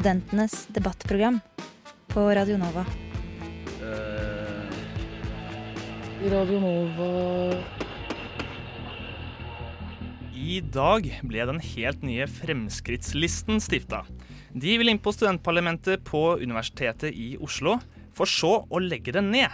Studentenes 0.00 0.66
debattprogram 0.66 1.40
på 2.06 2.20
Radio 2.34 2.56
Nova. 2.58 2.86
eh, 3.82 4.70
Radio 6.32 6.60
Nova 6.60 7.64
I 10.32 10.60
dag 10.60 11.20
ble 11.20 11.44
den 11.52 11.60
helt 11.60 12.00
nye 12.02 12.24
Fremskrittslisten 12.24 13.60
stifta. 13.60 14.06
De 14.56 14.78
vil 14.80 14.88
inn 14.88 15.02
på 15.04 15.12
studentparlamentet 15.12 16.00
på 16.08 16.38
Universitetet 16.40 17.12
i 17.12 17.36
Oslo, 17.36 17.76
for 18.16 18.24
så 18.24 18.64
å 18.64 18.80
legge 18.80 19.12
det 19.12 19.26
ned. 19.28 19.52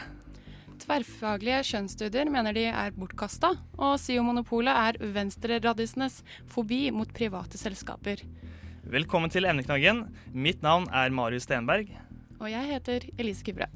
Tverrfaglige 0.87 1.65
kjønnsstudier 1.73 2.31
mener 2.31 2.55
de 2.55 2.69
er 2.71 2.95
bortkasta, 2.95 3.57
og 3.83 3.99
SIO-monopolet 3.99 4.79
er 4.95 5.11
venstreradisenes 5.11 6.23
fobi 6.47 6.85
mot 6.95 7.11
private 7.11 7.59
selskaper. 7.59 8.23
Velkommen 8.87 9.27
til 9.35 9.43
Emneknaggen. 9.43 10.05
Mitt 10.31 10.61
navn 10.63 10.85
er 10.95 11.11
Marius 11.11 11.43
Stenberg. 11.49 11.89
Og 12.39 12.47
jeg 12.47 12.69
heter 12.69 13.07
Elise 13.19 13.43
Kybra. 13.43 13.67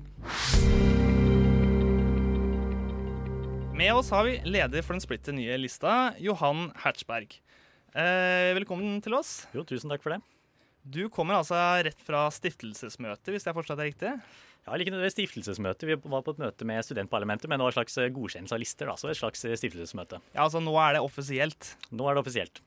Med 3.74 3.90
oss 3.90 4.12
har 4.14 4.28
vi 4.28 4.36
leder 4.46 4.86
for 4.86 4.94
den 4.94 5.02
splitter 5.02 5.34
nye 5.34 5.56
lista, 5.58 6.12
Johan 6.22 6.68
Hertzberg. 6.84 7.34
Eh, 7.90 8.52
velkommen 8.54 9.02
til 9.02 9.18
oss. 9.18 9.48
Jo, 9.50 9.66
tusen 9.66 9.90
takk 9.90 10.06
for 10.06 10.14
det. 10.14 10.20
Du 10.86 11.02
kommer 11.10 11.40
altså 11.40 11.58
rett 11.58 12.06
fra 12.06 12.28
stiftelsesmøtet, 12.30 13.34
hvis 13.34 13.42
jeg 13.42 13.50
har 13.50 13.58
forstått 13.58 13.82
det 13.82 13.90
riktig? 13.90 14.14
Ja, 14.62 14.78
like 14.78 14.94
nødvendig 14.94 15.16
stiftelsesmøte. 15.16 15.90
Vi 15.90 15.98
var 16.06 16.22
på 16.22 16.36
et 16.36 16.46
møte 16.46 16.70
med 16.70 16.86
studentparlamentet, 16.86 17.50
men 17.50 17.58
det 17.58 17.66
var 17.66 17.74
et 17.74 17.82
slags 17.82 17.98
godkjennelse 18.14 18.54
av 18.54 18.62
lister. 18.62 18.86
da, 18.86 18.94
så 18.94 19.10
et 19.10 19.18
slags 19.18 19.42
stiftelsesmøte. 19.42 20.22
Ja, 20.36 20.44
altså 20.46 20.62
Nå 20.62 20.78
er 20.78 21.00
det 21.00 21.02
offisielt. 21.02 21.74
Nå 21.90 22.06
er 22.06 22.14
det 22.14 22.28
offisielt. 22.28 22.62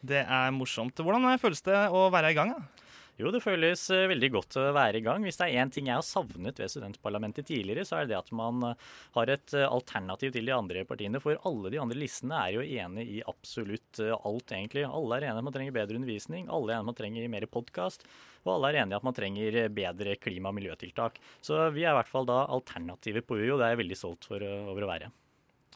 Det 0.00 0.22
er 0.24 0.52
morsomt. 0.56 0.96
Hvordan 0.96 1.28
føles 1.40 1.64
det 1.66 1.76
å 1.92 2.08
være 2.12 2.32
i 2.32 2.38
gang? 2.38 2.54
da? 2.56 2.80
Jo, 3.20 3.28
det 3.34 3.42
føles 3.44 3.82
eh, 3.92 4.06
veldig 4.08 4.28
godt 4.32 4.56
å 4.56 4.62
være 4.72 5.00
i 5.00 5.04
gang. 5.04 5.24
Hvis 5.26 5.36
det 5.36 5.50
er 5.50 5.60
én 5.60 5.72
ting 5.72 5.90
jeg 5.90 5.98
har 5.98 6.06
savnet 6.06 6.56
ved 6.56 6.70
studentparlamentet 6.72 7.44
tidligere, 7.50 7.84
så 7.84 7.98
er 7.98 8.08
det 8.08 8.16
at 8.16 8.30
man 8.32 8.62
eh, 8.70 8.86
har 9.12 9.32
et 9.34 9.52
eh, 9.58 9.66
alternativ 9.66 10.32
til 10.32 10.48
de 10.48 10.54
andre 10.56 10.86
partiene. 10.88 11.20
For 11.20 11.36
alle 11.44 11.72
de 11.74 11.82
andre 11.82 12.00
listene 12.00 12.38
er 12.40 12.56
jo 12.56 12.64
enig 12.64 13.04
i 13.18 13.20
absolutt 13.28 14.00
eh, 14.00 14.14
alt, 14.16 14.56
egentlig. 14.56 14.86
Alle 14.88 15.18
er 15.18 15.28
enige 15.28 15.36
om 15.36 15.42
at 15.42 15.48
man 15.50 15.58
trenger 15.58 15.76
bedre 15.76 16.00
undervisning, 16.00 16.48
alle 16.48 16.72
er 16.72 16.78
enige 16.78 16.86
om 16.86 16.88
at 16.88 16.92
man 16.94 17.00
trenger 17.02 17.32
mer 17.36 17.48
podkast, 17.58 18.08
og 18.46 18.54
alle 18.54 18.72
er 18.72 18.80
enige 18.80 18.96
om 18.96 19.02
at 19.02 19.08
man 19.10 19.20
trenger 19.20 19.62
bedre 19.82 20.16
klima- 20.16 20.54
og 20.54 20.56
miljøtiltak. 20.62 21.20
Så 21.44 21.60
vi 21.76 21.84
er 21.84 21.92
i 21.92 21.98
hvert 22.00 22.14
fall 22.16 22.30
da 22.30 22.46
alternativet 22.48 23.28
på 23.28 23.36
UiO. 23.36 23.58
Det 23.60 23.68
er 23.68 23.74
jeg 23.74 23.84
veldig 23.84 24.00
stolt 24.00 24.32
eh, 24.38 24.46
over 24.64 24.86
å 24.86 24.94
være. 24.94 25.12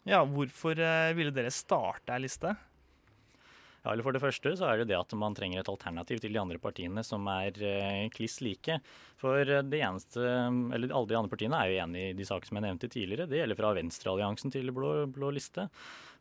Ja, 0.08 0.24
Hvorfor 0.24 0.80
eh, 0.80 1.12
ville 1.16 1.32
dere 1.32 1.52
starte 1.52 2.16
ei 2.16 2.24
liste? 2.24 2.56
Ja, 3.84 3.92
eller 3.92 4.06
For 4.06 4.16
det 4.16 4.22
første 4.22 4.54
så 4.56 4.68
er 4.70 4.80
det 4.80 4.88
det 4.88 4.96
at 4.96 5.12
man 5.20 5.34
trenger 5.36 5.60
et 5.60 5.68
alternativ 5.68 6.22
til 6.22 6.32
de 6.32 6.40
andre 6.40 6.56
partiene 6.62 7.04
som 7.04 7.26
er 7.28 7.58
eh, 7.60 8.06
kliss 8.14 8.38
like. 8.40 8.78
For 9.20 9.44
eh, 9.44 9.60
det 9.60 9.82
eneste, 9.84 10.24
eller 10.24 10.88
alle 10.88 11.10
de 11.10 11.18
andre 11.18 11.32
partiene 11.32 11.60
er 11.60 11.68
jo 11.68 11.82
enig 11.84 12.06
i 12.08 12.14
de 12.16 12.24
sakene 12.24 12.48
som 12.48 12.60
jeg 12.60 12.64
nevnte 12.64 12.90
tidligere. 12.94 13.28
Det 13.28 13.42
gjelder 13.42 13.60
fra 13.60 13.74
Venstrealliansen 13.76 14.54
til 14.54 14.72
Blå, 14.72 14.94
blå 15.12 15.34
liste. 15.36 15.68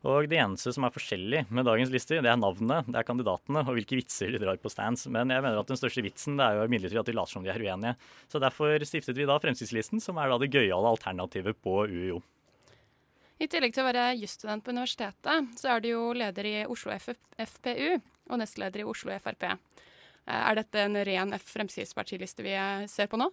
Og 0.04 0.28
det 0.28 0.36
eneste 0.36 0.74
som 0.76 0.84
er 0.84 0.92
forskjellig 0.92 1.46
med 1.48 1.64
dagens 1.64 1.88
lister, 1.92 2.20
det 2.20 2.28
er 2.28 2.36
navnet, 2.36 2.90
det 2.92 3.00
er 3.00 3.08
kandidatene 3.08 3.62
og 3.64 3.72
hvilke 3.78 3.96
vitser 3.96 4.34
de 4.34 4.42
drar 4.42 4.60
på 4.60 4.68
stands. 4.68 5.06
Men 5.08 5.32
jeg 5.32 5.40
mener 5.40 5.62
at 5.62 5.72
den 5.72 5.80
største 5.80 6.04
vitsen 6.04 6.36
det 6.36 6.44
er 6.44 6.60
jo 6.60 6.68
imidlertid 6.68 7.00
at 7.00 7.08
de 7.08 7.16
later 7.16 7.38
som 7.38 7.46
de 7.46 7.54
er 7.54 7.64
uenige. 7.64 7.96
Så 8.28 8.42
derfor 8.44 8.76
stiftet 8.84 9.16
vi 9.16 9.24
da 9.30 9.40
Fremskrittslisten, 9.40 10.04
som 10.04 10.20
er 10.20 10.28
da 10.28 10.36
det 10.42 10.52
gøyale 10.52 10.92
alternativet 10.92 11.56
på 11.64 11.80
UiO. 11.88 12.20
I 13.44 13.48
tillegg 13.50 13.74
til 13.76 13.84
å 13.84 13.90
være 13.90 14.04
jusstudent 14.16 14.64
på 14.64 14.72
universitetet, 14.72 15.50
så 15.60 15.74
er 15.74 15.82
du 15.84 15.90
jo 15.90 16.04
leder 16.16 16.46
i 16.48 16.54
Oslo 16.70 16.94
F 16.94 17.10
FPU 17.36 17.98
og 18.30 18.38
nestleder 18.40 18.80
i 18.80 18.86
Oslo 18.88 19.12
Frp. 19.20 19.44
Eh, 19.50 19.58
Er 20.32 20.56
dette 20.56 20.80
en 20.80 20.96
ren 21.04 21.36
Fremskrittspartiliste 21.36 22.46
vi 22.46 22.54
eh, 22.56 22.86
ser 22.88 23.10
på 23.12 23.20
nå? 23.20 23.28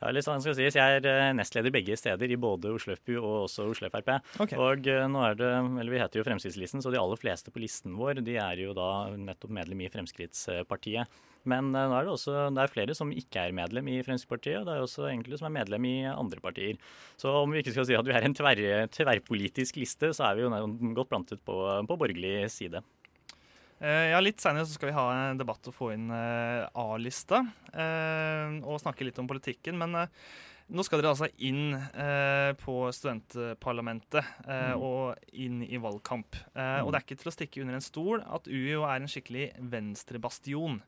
Ja, 0.00 0.08
eller 0.08 0.22
sånn 0.22 0.40
skal 0.40 0.54
sies, 0.54 0.78
Jeg 0.78 1.00
er 1.00 1.08
eh, 1.10 1.32
nestleder 1.34 1.74
begge 1.74 1.98
steder, 1.98 2.30
i 2.30 2.38
både 2.38 2.70
Oslo 2.76 2.94
FPU 2.94 3.16
og 3.18 3.48
også 3.48 3.66
Oslo 3.72 3.90
Frp. 3.90 4.12
Okay. 4.46 4.60
Og 4.60 4.86
nå 5.10 5.24
er 5.26 5.34
det, 5.40 5.50
eller 5.82 5.96
Vi 5.96 6.02
heter 6.04 6.22
jo 6.22 6.28
Fremskrittslisten, 6.30 6.84
så 6.84 6.94
de 6.94 7.02
aller 7.02 7.18
fleste 7.18 7.50
på 7.50 7.64
listen 7.64 7.98
vår 7.98 8.22
de 8.22 8.38
er 8.38 8.62
jo 8.62 8.76
da 8.76 9.10
nettopp 9.16 9.50
medlem 9.58 9.82
i 9.82 9.90
Fremskrittspartiet. 9.90 11.10
Men 11.48 11.72
eh, 11.72 11.88
nå 11.88 11.96
er 11.96 12.06
det 12.06 12.14
også 12.14 12.46
det 12.56 12.64
er 12.64 12.72
flere 12.72 12.96
som 12.96 13.12
ikke 13.14 13.46
er 13.46 13.56
medlem 13.56 13.88
i 13.92 13.98
Fremskrittspartiet, 14.04 14.60
og 14.60 14.68
det 14.68 14.76
er 14.76 14.84
også 14.84 15.08
enkelte 15.10 15.40
som 15.40 15.50
er 15.50 15.58
medlem 15.60 15.88
i 15.88 15.96
andre 16.10 16.42
partier. 16.44 16.80
Så 17.20 17.32
om 17.42 17.52
vi 17.54 17.64
ikke 17.64 17.74
skal 17.76 17.88
si 17.88 17.98
at 17.98 18.06
vi 18.06 18.16
er 18.16 18.26
en 18.26 18.36
tverr, 18.36 18.64
tverrpolitisk 18.92 19.80
liste, 19.80 20.12
så 20.16 20.30
er 20.30 20.38
vi 20.38 20.46
jo 20.46 20.94
godt 20.98 21.12
plantet 21.12 21.44
på, 21.46 21.60
på 21.88 22.00
borgerlig 22.00 22.50
side. 22.52 22.82
Eh, 23.80 24.10
ja, 24.12 24.20
Litt 24.20 24.42
seinere 24.42 24.68
skal 24.68 24.90
vi 24.90 24.96
ha 24.98 25.06
en 25.30 25.40
debatt 25.40 25.64
og 25.70 25.72
få 25.72 25.94
inn 25.94 26.10
eh, 26.12 26.68
A-lista 26.76 27.40
og 27.40 28.80
snakke 28.82 29.06
litt 29.06 29.18
om 29.22 29.28
politikken. 29.30 29.78
Men 29.80 29.96
nå 30.70 30.84
skal 30.84 31.00
dere 31.00 31.14
altså 31.14 31.30
inn 31.42 31.72
på 32.60 32.74
studentparlamentet 32.94 34.20
eh, 34.46 34.74
og 34.76 35.16
inn 35.32 35.64
i 35.64 35.80
valgkamp. 35.80 36.36
Og 36.84 36.90
det 36.92 37.00
er 37.00 37.06
ikke 37.06 37.20
til 37.22 37.32
å 37.32 37.34
stikke 37.34 37.64
under 37.64 37.78
en 37.78 37.84
stol 37.84 38.22
at 38.22 38.50
UiO 38.50 38.84
er 38.84 39.00
en 39.00 39.10
skikkelig 39.10 39.48
venstrebastion. 39.72 40.82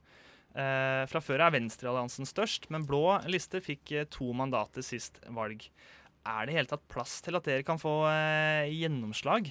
Eh, 0.53 1.03
fra 1.09 1.21
før 1.25 1.47
er 1.47 1.55
Venstrealliansen 1.55 2.29
størst, 2.29 2.69
men 2.73 2.85
blå 2.89 3.17
liste 3.31 3.63
fikk 3.65 3.93
eh, 3.97 4.09
to 4.13 4.33
mandater 4.37 4.85
sist 4.85 5.21
valg. 5.33 5.65
Er 6.29 6.47
det 6.47 6.53
i 6.53 6.59
hele 6.59 6.71
tatt 6.71 6.85
plass 6.93 7.21
til 7.25 7.39
at 7.39 7.47
dere 7.49 7.65
kan 7.67 7.81
få 7.81 8.03
eh, 8.11 8.69
gjennomslag? 8.71 9.49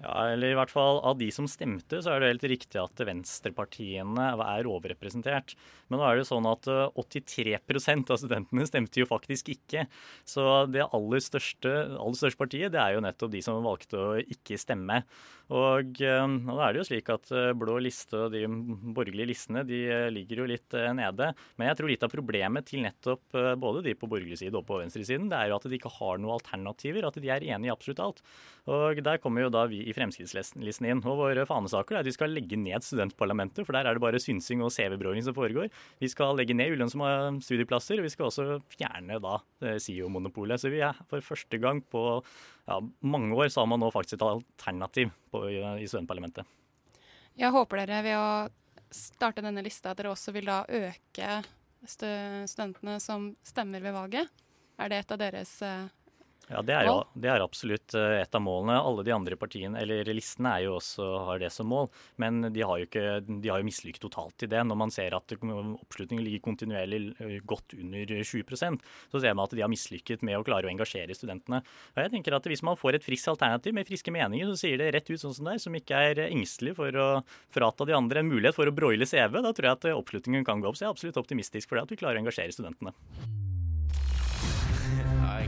Ja, 0.00 0.30
eller 0.32 0.54
i 0.54 0.56
hvert 0.56 0.72
fall 0.72 0.98
Av 1.04 1.18
de 1.20 1.28
som 1.34 1.48
stemte, 1.50 1.98
så 2.00 2.14
er 2.14 2.22
det 2.22 2.30
helt 2.30 2.46
riktig 2.54 2.80
at 2.80 3.02
venstrepartiene 3.04 4.30
er 4.40 4.68
overrepresentert. 4.70 5.52
Men 5.90 6.00
nå 6.00 6.06
er 6.06 6.20
det 6.20 6.28
sånn 6.28 6.48
at 6.48 6.68
eh, 6.70 6.96
83% 6.96 8.12
av 8.14 8.20
studentene 8.22 8.64
stemte 8.68 9.02
jo 9.02 9.08
faktisk 9.10 9.50
ikke. 9.52 9.84
Så 10.28 10.46
det 10.72 10.86
aller 10.86 11.24
største, 11.24 11.74
aller 11.92 12.16
største 12.16 12.40
partiet 12.40 12.72
det 12.72 12.80
er 12.80 12.96
jo 12.96 13.04
nettopp 13.04 13.34
de 13.34 13.44
som 13.44 13.60
valgte 13.66 14.00
å 14.00 14.16
ikke 14.22 14.58
stemme. 14.60 15.02
Og 15.50 15.98
eh, 16.06 16.24
nå 16.30 16.56
er 16.62 16.72
det 16.72 16.80
jo 16.80 16.86
slik 16.92 17.10
at 17.10 17.30
eh, 17.34 17.50
blå 17.58 17.80
liste 17.82 18.14
og 18.14 18.34
de 18.34 18.44
borgerlige 18.46 19.32
listene 19.32 19.64
de 19.66 19.80
eh, 19.90 20.06
ligger 20.14 20.44
jo 20.44 20.48
litt 20.52 20.76
eh, 20.78 20.92
nede. 20.94 21.32
Men 21.58 21.70
jeg 21.70 21.80
tror 21.80 21.90
litt 21.90 22.06
av 22.06 22.12
problemet 22.14 22.68
til 22.70 22.84
nettopp 22.86 23.36
eh, 23.36 23.52
både 23.58 23.82
de 23.88 23.96
på 23.98 24.08
borgerlig 24.10 24.38
side 24.38 24.54
og 24.54 24.68
på 24.68 24.78
venstresiden, 24.78 25.26
det 25.32 25.40
er 25.40 25.50
jo 25.50 25.58
at 25.58 25.66
de 25.66 25.80
ikke 25.80 25.92
har 25.98 26.22
noen 26.22 26.36
alternativer. 26.38 27.08
At 27.08 27.18
de 27.18 27.34
er 27.34 27.48
enige 27.50 27.72
i 27.72 27.74
absolutt 27.74 28.04
alt. 28.04 28.22
Og 28.70 29.02
der 29.02 29.18
kommer 29.22 29.48
jo 29.48 29.50
da 29.50 29.66
vi 29.70 29.82
i 29.90 29.94
Fremskrittslisten 29.96 30.88
inn. 30.88 31.02
Og 31.04 31.18
våre 31.20 31.46
fanesaker 31.48 31.96
er 31.96 32.04
at 32.04 32.08
vi 32.08 32.14
skal 32.14 32.32
legge 32.34 32.58
ned 32.60 32.84
studentparlamentet, 32.86 33.66
for 33.66 33.76
der 33.76 33.88
er 33.88 33.96
det 33.96 34.04
bare 34.04 34.22
synsing 34.22 34.62
og 34.64 34.72
CV-bråling 34.74 35.26
som 35.26 35.36
foregår. 35.36 35.70
Vi 36.02 36.10
skal 36.12 36.38
legge 36.38 36.56
ned 36.56 36.76
ulønnsomme 36.76 37.42
studieplasser, 37.44 38.00
og 38.00 38.08
vi 38.08 38.14
skal 38.14 38.30
også 38.30 38.60
fjerne 38.72 39.20
da 39.22 39.36
eh, 39.66 39.76
SIO-monopolet. 39.82 40.62
Så 40.62 40.72
vi 40.72 40.82
er 40.86 40.96
for 41.10 41.24
første 41.24 41.60
gang 41.62 41.82
på 41.82 42.04
ja, 42.20 42.80
mange 43.02 43.36
år 43.36 43.52
så 43.52 43.64
har 43.64 43.70
man 43.72 43.82
nå 43.82 43.90
faktisk 43.94 44.18
et 44.20 44.26
alternativ 44.26 45.12
på, 45.32 45.44
i, 45.50 45.60
i 45.82 45.90
studentparlamentet. 45.90 46.48
Jeg 47.40 47.54
håper 47.54 47.84
dere 47.84 48.02
ved 48.04 48.18
å 48.18 48.30
starte 48.90 49.42
denne 49.44 49.62
lista 49.64 49.92
at 49.92 50.00
dere 50.00 50.12
også 50.12 50.34
vil 50.34 50.50
da 50.50 50.62
øke 50.66 51.40
studentene 51.86 52.98
som 53.00 53.30
stemmer 53.46 53.82
ved 53.84 53.94
valget. 53.96 54.28
Er 54.80 54.90
det 54.90 55.02
et 55.02 55.14
av 55.14 55.20
deres 55.20 55.52
eh, 55.64 55.88
Ja, 56.50 56.62
det 56.66 56.74
er, 56.74 56.88
jo, 56.88 56.96
det 57.14 57.28
er 57.30 57.42
absolutt 57.44 57.94
eh, 57.94 58.16
et 58.24 58.34
av 58.34 58.42
målene. 58.42 58.80
Alle 58.82 59.04
de 59.06 59.12
andre 59.14 59.36
partiene, 59.38 59.78
eller 59.78 60.08
listene, 60.10 60.56
er 60.56 60.66
jo 60.66 60.76
også, 60.80 61.06
har 61.28 61.38
det 61.42 61.52
som 61.54 61.68
mål. 61.70 61.86
Men 62.22 62.42
de 62.50 62.64
har 62.66 62.80
jo, 62.80 62.88
ikke, 62.88 63.04
de 63.28 63.52
har 63.52 63.62
jo 63.62 63.68
mislykket 63.68 64.02
totalt 64.02 64.42
i 64.42 64.50
det. 64.50 64.62
Når 64.66 64.80
man 64.80 64.90
ser 64.94 65.14
at 65.14 65.34
oppslutningen 65.36 66.24
ligger 66.26 66.42
kontinuerlig 66.48 67.00
eh, 67.22 67.36
godt 67.46 67.76
under 67.78 68.14
20% 68.26 68.80
så 69.10 69.20
ser 69.22 69.36
man 69.36 69.46
at 69.46 69.54
de 69.54 69.62
har 69.62 69.70
mislykket 69.70 70.24
med 70.26 70.38
å 70.38 70.44
klare 70.46 70.66
å 70.66 70.72
engasjere 70.72 71.14
studentene. 71.14 71.62
Og 71.94 72.02
jeg 72.02 72.14
tenker 72.16 72.34
at 72.36 72.48
Hvis 72.50 72.64
man 72.66 72.78
får 72.78 72.98
et 72.98 73.06
friskt 73.06 73.30
alternativ 73.30 73.76
med 73.76 73.86
friske 73.86 74.10
meninger, 74.10 74.48
så 74.50 74.58
sier 74.58 74.80
det 74.80 74.90
rett 74.96 75.10
ut 75.10 75.20
sånn 75.22 75.36
som 75.36 75.46
det 75.46 75.54
er, 75.54 75.62
som 75.62 75.76
ikke 75.78 76.00
er 76.10 76.22
engstelig 76.26 76.74
for 76.80 76.98
å 76.98 77.08
frata 77.54 77.86
de 77.86 77.94
andre 77.94 78.24
en 78.24 78.32
mulighet 78.32 78.58
for 78.58 78.66
å 78.66 78.74
broile 78.74 79.06
CV, 79.06 79.38
da 79.38 79.54
tror 79.54 79.70
jeg 79.70 79.78
at 79.78 79.86
oppslutningen 79.94 80.48
kan 80.48 80.58
gå 80.58 80.72
opp. 80.72 80.80
Så 80.80 80.88
jeg 80.88 80.90
er 80.90 80.96
absolutt 80.96 81.22
optimistisk 81.22 81.70
for 81.70 81.78
det, 81.78 81.86
at 81.86 81.94
vi 81.94 82.00
klarer 82.02 82.18
å 82.18 82.24
engasjere 82.24 82.56
studentene. 82.56 82.96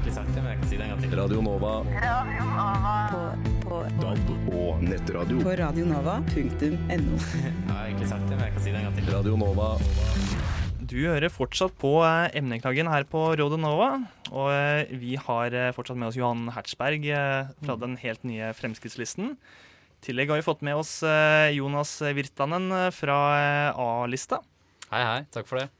Egentlig 0.02 0.19
sagt 0.19 0.32
det, 0.34 0.40
men 0.43 0.50
jeg 0.50 0.58
kan 0.58 0.66
si 0.66 0.76
det 0.78 0.82
en 0.82 0.88
gang 0.90 1.02
til. 1.04 1.12
Radio 1.14 1.43
Nova. 1.46 1.72
På, 3.12 3.19
på 3.62 3.76
DAB 4.00 4.31
og 4.50 4.81
nettradio. 4.82 5.37
På 5.44 5.52
radionova.no. 5.60 7.19
Jeg 7.38 7.52
har 7.69 7.84
egentlig 7.84 8.08
sagt 8.10 8.25
det, 8.26 8.32
men 8.34 8.40
jeg 8.43 8.54
kan 8.56 8.64
si 8.64 8.72
det 8.72 8.81
en 8.81 8.88
gang 8.88 8.96
til. 8.96 9.12
Radio 9.14 9.37
Nova. 9.38 9.69
Du 10.90 10.96
hører 11.04 11.31
fortsatt 11.31 11.76
på 11.78 11.93
eh, 12.02 12.34
emneknaggen 12.40 12.90
her 12.90 13.06
på 13.06 13.22
Radio 13.38 13.60
Nova. 13.62 13.93
Og 14.32 14.49
eh, 14.50 14.90
vi 14.90 15.14
har 15.22 15.54
eh, 15.54 15.70
fortsatt 15.76 16.00
med 16.02 16.08
oss 16.08 16.19
Johan 16.19 16.50
Hertzberg 16.56 17.06
fra 17.62 17.76
den 17.84 17.94
helt 18.02 18.26
nye 18.26 18.50
Fremskrittslisten. 18.58 19.37
I 19.38 20.08
tillegg 20.08 20.34
har 20.34 20.43
vi 20.43 20.49
fått 20.49 20.66
med 20.66 20.82
oss 20.82 20.96
Jonas 21.54 21.94
Virtanen 22.19 22.75
fra 22.90 23.20
A-lista. 23.70 24.43
Hei, 24.90 25.04
hei. 25.06 25.22
Takk 25.31 25.46
for 25.46 25.62
det. 25.62 25.70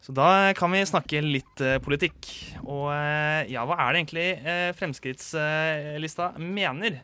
Så 0.00 0.14
da 0.16 0.52
kan 0.56 0.72
vi 0.72 0.80
snakke 0.88 1.20
litt 1.20 1.60
eh, 1.60 1.76
politikk. 1.84 2.28
Og 2.64 2.86
eh, 2.94 3.50
ja, 3.52 3.66
hva 3.68 3.76
er 3.84 3.92
det 3.92 4.00
egentlig 4.00 4.28
eh, 4.40 4.70
Fremskrittslista 4.78 6.30
mener? 6.40 7.00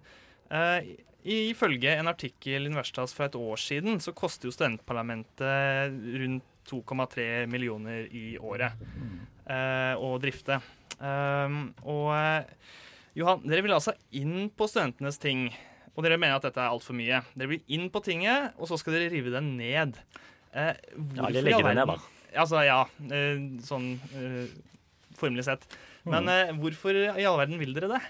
Eh, 0.48 0.94
ifølge 1.26 1.92
en 1.98 2.08
artikkel 2.08 2.64
i 2.64 2.70
Universitas 2.70 3.12
for 3.16 3.26
et 3.26 3.36
år 3.36 3.58
siden, 3.60 3.98
så 4.00 4.14
koster 4.16 4.48
jo 4.48 4.54
studentparlamentet 4.54 5.92
rundt 6.22 6.52
2,3 6.66 7.46
millioner 7.50 8.08
i 8.10 8.32
året 8.42 8.74
eh, 9.46 9.92
å 10.02 10.16
drifte. 10.22 10.56
Um, 10.98 11.68
og 11.86 12.08
eh, 12.16 12.48
Johan, 13.20 13.44
dere 13.46 13.62
vil 13.62 13.74
altså 13.76 13.92
inn 14.18 14.48
på 14.56 14.66
studentenes 14.70 15.20
ting. 15.22 15.46
Og 15.94 16.02
dere 16.04 16.18
mener 16.20 16.36
at 16.40 16.44
dette 16.48 16.60
er 16.64 16.72
altfor 16.72 16.96
mye. 16.98 17.20
Dere 17.36 17.52
vil 17.54 17.62
inn 17.76 17.86
på 17.92 18.02
tinget, 18.04 18.56
og 18.58 18.68
så 18.70 18.76
skal 18.80 18.96
dere 18.98 19.12
rive 19.14 19.30
det 19.36 19.44
ned. 19.46 20.00
Eh, 20.56 20.72
Ja, 21.16 21.28
de 21.30 21.42
legger 21.42 21.52
i 21.52 21.60
all 21.60 21.68
verden- 21.70 22.12
Altså, 22.36 22.62
ja. 22.66 22.82
Eh, 23.10 23.42
sånn 23.66 23.94
eh, 24.16 24.46
formelig 25.16 25.46
sett. 25.48 25.66
Men 26.06 26.28
eh, 26.30 26.52
hvorfor 26.60 26.94
i 26.94 27.26
all 27.26 27.40
verden 27.40 27.58
vil 27.60 27.74
dere 27.76 27.90
det? 27.96 28.02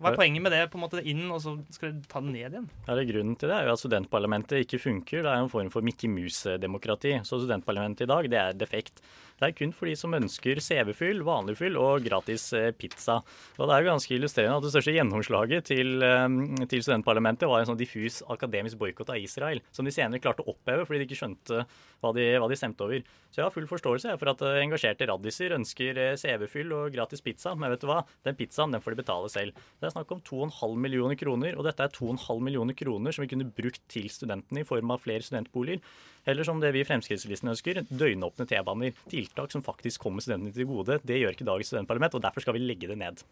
Hva 0.00 0.12
er 0.12 0.18
poenget 0.20 0.44
med 0.44 0.52
det? 0.52 0.64
på 0.70 0.78
en 0.78 0.84
måte 0.84 1.02
inn, 1.02 1.24
og 1.30 1.40
så 1.42 1.54
skal 1.72 1.92
dere 1.92 2.10
ta 2.10 2.20
det 2.20 2.32
ned 2.32 2.40
igjen? 2.42 2.70
Ja, 2.86 2.96
det 2.98 3.06
Grunnen 3.10 3.36
til 3.38 3.52
det 3.52 3.58
er 3.58 3.68
jo 3.68 3.76
at 3.76 3.82
studentparlamentet 3.82 4.64
ikke 4.64 4.82
funker. 4.82 5.22
Det 5.24 5.30
er 5.30 5.44
en 5.44 5.52
form 5.52 5.70
for 5.72 5.86
Mickey 5.86 6.10
Mouse-demokrati. 6.10 7.16
Så 7.24 7.40
studentparlamentet 7.40 8.06
i 8.06 8.10
dag, 8.10 8.28
det 8.32 8.40
er 8.42 8.58
defekt. 8.58 9.00
Det 9.36 9.50
er 9.50 9.52
kun 9.52 9.72
for 9.76 9.88
de 9.88 9.92
som 9.98 10.14
ønsker 10.16 10.56
CV-fyll, 10.64 11.18
vanlig 11.26 11.58
fyll 11.58 11.74
og 11.76 12.06
gratis 12.06 12.46
eh, 12.56 12.70
pizza. 12.72 13.18
Og 13.58 13.68
det 13.68 13.74
er 13.74 13.82
jo 13.82 13.90
ganske 13.90 14.14
illustrerende 14.16 14.56
at 14.56 14.64
det 14.64 14.70
største 14.72 14.94
gjennomslaget 14.96 15.66
til, 15.68 15.90
eh, 16.00 16.36
til 16.72 16.84
studentparlamentet 16.86 17.50
var 17.50 17.60
en 17.60 17.68
sånn 17.68 17.80
diffus 17.80 18.22
akademisk 18.32 18.80
boikott 18.80 19.12
av 19.12 19.20
Israel, 19.20 19.60
som 19.76 19.84
de 19.84 19.92
senere 19.92 20.22
klarte 20.24 20.40
å 20.40 20.54
oppheve 20.54 20.86
fordi 20.88 21.02
de 21.02 21.08
ikke 21.10 21.20
skjønte 21.20 21.66
hva 22.00 22.14
de, 22.16 22.24
hva 22.40 22.48
de 22.48 22.56
stemte 22.56 22.86
over. 22.86 23.04
Så 23.28 23.42
jeg 23.42 23.44
har 23.44 23.52
full 23.52 23.68
forståelse 23.68 24.16
for 24.16 24.32
at 24.32 24.46
eh, 24.48 24.62
engasjerte 24.62 25.10
raddiser 25.12 25.56
ønsker 25.58 26.00
CV-fyll 26.16 26.72
og 26.78 26.96
gratis 26.96 27.24
pizza, 27.24 27.52
men 27.52 27.74
vet 27.74 27.84
du 27.84 27.90
hva? 27.92 28.00
Den 28.24 28.40
pizzaen 28.40 28.72
den 28.72 28.80
får 28.80 28.96
de 28.96 29.02
betale 29.04 29.32
selv. 29.36 29.66
Det 29.86 29.92
er 29.92 30.00
snakk 30.00 30.12
om 30.16 30.22
2,5 30.50 30.72
millioner 30.82 31.14
kroner, 31.14 31.54
og 31.54 31.62
dette 31.62 31.84
er 31.84 31.92
2,5 31.94 32.40
millioner 32.42 32.74
kroner 32.74 33.14
som 33.14 33.22
vi 33.22 33.28
kunne 33.30 33.44
brukt 33.54 33.84
til 33.86 34.08
studentene 34.10 34.64
i 34.64 34.66
form 34.66 34.90
av 34.90 35.04
flere 35.04 35.22
studentboliger. 35.22 35.78
Eller 36.26 36.48
som 36.48 36.58
det 36.58 36.72
vi 36.74 36.80
i 36.82 36.86
Fremskrittslisten 36.88 37.52
ønsker, 37.52 37.78
døgnåpne 37.86 38.48
T-baner. 38.50 38.96
Tiltak 39.12 39.54
som 39.54 39.62
faktisk 39.62 40.02
kommer 40.02 40.24
studentene 40.26 40.50
til 40.56 40.66
gode. 40.66 40.96
Det 41.06 41.20
gjør 41.20 41.36
ikke 41.36 41.46
dagens 41.46 41.70
studentparlament, 41.70 42.16
og 42.18 42.24
derfor 42.24 42.42
skal 42.42 42.58
vi 42.58 42.64
legge 42.64 42.90
det 42.90 42.98
ned. 42.98 43.22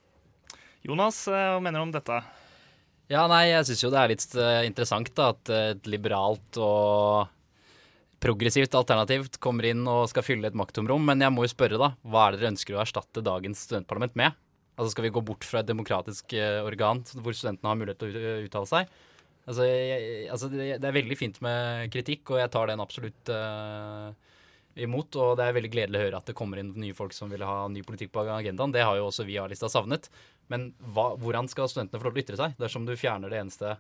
Jonas, 0.87 1.25
eh, 1.27 1.49
hva 1.57 1.59
mener 1.59 1.83
du 1.83 1.89
om 1.89 1.97
dette? 1.97 2.21
Ja, 3.11 3.27
nei, 3.27 3.49
jeg 3.49 3.67
syns 3.73 3.83
jo 3.83 3.91
det 3.91 3.99
er 4.05 4.15
litt 4.15 4.39
eh, 4.39 4.61
interessant 4.71 5.11
da, 5.19 5.33
at 5.35 5.55
et 5.59 5.91
liberalt 5.91 6.63
og 6.63 7.35
progressivt 8.23 8.79
alternativt 8.79 9.43
kommer 9.43 9.67
inn 9.75 9.83
og 9.91 10.07
skal 10.15 10.23
fylle 10.23 10.55
et 10.55 10.63
makttomrom. 10.63 11.03
Men 11.03 11.27
jeg 11.27 11.35
må 11.35 11.49
jo 11.49 11.57
spørre, 11.57 11.83
da. 11.83 11.97
Hva 12.07 12.29
er 12.29 12.39
det 12.39 12.45
dere 12.45 12.55
ønsker 12.55 12.79
å 12.79 12.85
erstatte 12.87 13.27
dagens 13.27 13.67
studentparlament 13.67 14.15
med? 14.23 14.44
Altså 14.75 14.91
Skal 14.91 15.07
vi 15.07 15.15
gå 15.15 15.23
bort 15.23 15.47
fra 15.47 15.63
et 15.63 15.71
demokratisk 15.71 16.35
eh, 16.35 16.61
organ 16.67 17.03
hvor 17.15 17.37
studentene 17.37 17.71
har 17.71 17.79
mulighet 17.79 18.01
til 18.03 18.17
å 18.19 18.39
uttale 18.47 18.71
seg? 18.71 18.95
Altså, 19.45 19.67
jeg, 19.69 20.29
altså 20.33 20.49
det, 20.49 20.69
det 20.81 20.89
er 20.89 20.97
veldig 20.97 21.17
fint 21.21 21.41
med 21.45 21.91
kritikk, 21.93 22.33
og 22.33 22.41
jeg 22.41 22.51
tar 22.55 22.71
den 22.71 22.81
absolutt 22.81 23.29
uh, 23.29 24.09
imot. 24.81 25.19
Og 25.21 25.35
det 25.39 25.45
er 25.45 25.57
veldig 25.59 25.71
gledelig 25.73 26.01
å 26.01 26.05
høre 26.07 26.21
at 26.23 26.31
det 26.31 26.37
kommer 26.39 26.61
inn 26.61 26.73
nye 26.81 26.97
folk 26.97 27.13
som 27.17 27.33
vil 27.33 27.45
ha 27.45 27.67
ny 27.69 27.85
politikk 27.85 28.15
på 28.15 28.25
agendaen. 28.25 28.73
Det 28.73 28.85
har 28.85 28.97
jo 28.97 29.11
også 29.11 29.27
vi 29.29 29.37
A-lista 29.43 29.69
savnet. 29.69 30.09
Men 30.53 30.71
hva, 30.97 31.11
hvordan 31.21 31.51
skal 31.53 31.69
studentene 31.69 32.01
få 32.01 32.09
lov 32.09 32.17
til 32.17 32.25
å 32.25 32.27
ytre 32.27 32.41
seg 32.41 32.57
dersom 32.61 32.89
du 32.89 32.97
fjerner 32.97 33.33
det 33.33 33.43
eneste 33.43 33.77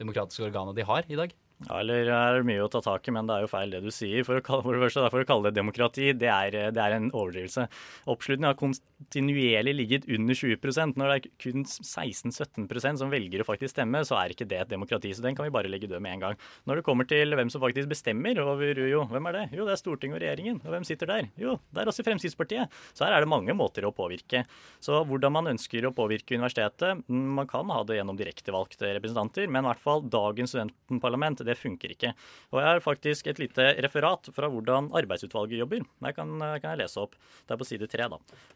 demokratiske 0.00 0.48
organet 0.48 0.80
de 0.80 0.88
har 0.88 1.04
i 1.12 1.20
dag? 1.20 1.36
Ja, 1.68 1.78
eller 1.80 2.08
er 2.10 2.38
det 2.38 2.46
mye 2.48 2.62
å 2.64 2.70
ta 2.72 2.80
tak 2.84 3.06
i, 3.06 3.14
men 3.14 3.28
det 3.28 3.36
er 3.36 3.44
jo 3.44 3.50
feil 3.50 3.72
det 3.72 3.82
du 3.84 3.90
sier. 3.94 4.24
For 4.26 4.38
å 4.38 4.44
kalle, 4.44 4.64
for 4.64 4.76
det 4.76 4.82
første, 4.84 5.04
for 5.12 5.24
å 5.24 5.28
kalle 5.28 5.50
det 5.50 5.58
demokrati, 5.58 6.10
det 6.18 6.30
er, 6.30 6.56
det 6.74 6.82
er 6.82 6.96
en 6.96 7.10
overdrivelse. 7.10 7.66
Oppslutningen 8.12 8.50
har 8.50 8.58
kontinuerlig 8.58 9.74
ligget 9.76 10.08
under 10.10 10.36
20% 10.36 10.98
Når 10.98 11.10
det 11.10 11.16
er 11.16 11.28
kun 11.42 11.66
16-17% 11.66 13.02
som 13.02 13.12
velger 13.12 13.42
å 13.42 13.46
faktisk 13.46 13.76
stemme, 13.76 14.02
så 14.06 14.18
er 14.18 14.34
ikke 14.34 14.48
det 14.50 14.62
et 14.64 14.72
demokrati. 14.72 15.12
Så 15.14 15.24
den 15.24 15.38
kan 15.38 15.46
vi 15.46 15.54
bare 15.54 15.70
legge 15.70 15.90
død 15.90 16.02
med 16.02 16.16
en 16.16 16.24
gang. 16.26 16.40
Når 16.68 16.80
det 16.80 16.86
kommer 16.86 17.08
til 17.08 17.36
hvem 17.38 17.52
som 17.52 17.62
faktisk 17.62 17.90
bestemmer 17.92 18.40
over 18.42 18.82
jo, 18.82 19.04
hvem 19.10 19.30
er 19.30 19.38
det? 19.38 19.44
Jo, 19.58 19.66
det 19.68 19.76
er 19.76 19.82
Stortinget 19.82 20.18
og 20.18 20.24
regjeringen. 20.24 20.60
Og 20.64 20.74
hvem 20.74 20.86
sitter 20.88 21.10
der? 21.10 21.30
Jo, 21.40 21.56
det 21.70 21.84
er 21.84 21.92
også 21.92 22.06
Fremskrittspartiet. 22.06 22.82
Så 22.92 23.06
her 23.06 23.16
er 23.16 23.24
det 23.24 23.30
mange 23.30 23.54
måter 23.56 23.86
å 23.86 23.94
påvirke. 23.94 24.44
Så 24.82 25.02
hvordan 25.08 25.36
man 25.38 25.52
ønsker 25.54 25.86
å 25.86 25.94
påvirke 25.94 26.36
universitetet 26.38 27.04
mm, 27.06 27.28
Man 27.38 27.48
kan 27.50 27.70
ha 27.72 27.82
det 27.86 27.98
gjennom 27.98 28.18
direktevalgte 28.18 28.94
representanter, 28.98 29.48
men 29.48 29.64
i 29.64 29.70
hvert 29.70 29.82
fall 29.82 30.04
dagens 30.10 30.52
studentparlament, 30.54 31.42
det 31.52 31.60
funker 31.60 31.94
ikke. 31.94 32.12
Og 32.52 32.60
jeg 32.60 32.68
har 32.68 32.82
faktisk 32.84 33.28
et 33.30 33.40
lite 33.42 33.68
referat 33.84 34.30
fra 34.34 34.50
hvordan 34.50 34.90
arbeidsutvalget 34.98 35.60
jobber. 35.62 35.84
Det 35.84 36.14
kan, 36.16 36.32
kan 36.40 36.72
jeg 36.72 36.82
lese 36.82 37.00
opp. 37.02 37.16
Det 37.46 37.54
er 37.54 37.60
på 37.60 37.68
side 37.68 37.88
tre. 37.92 38.08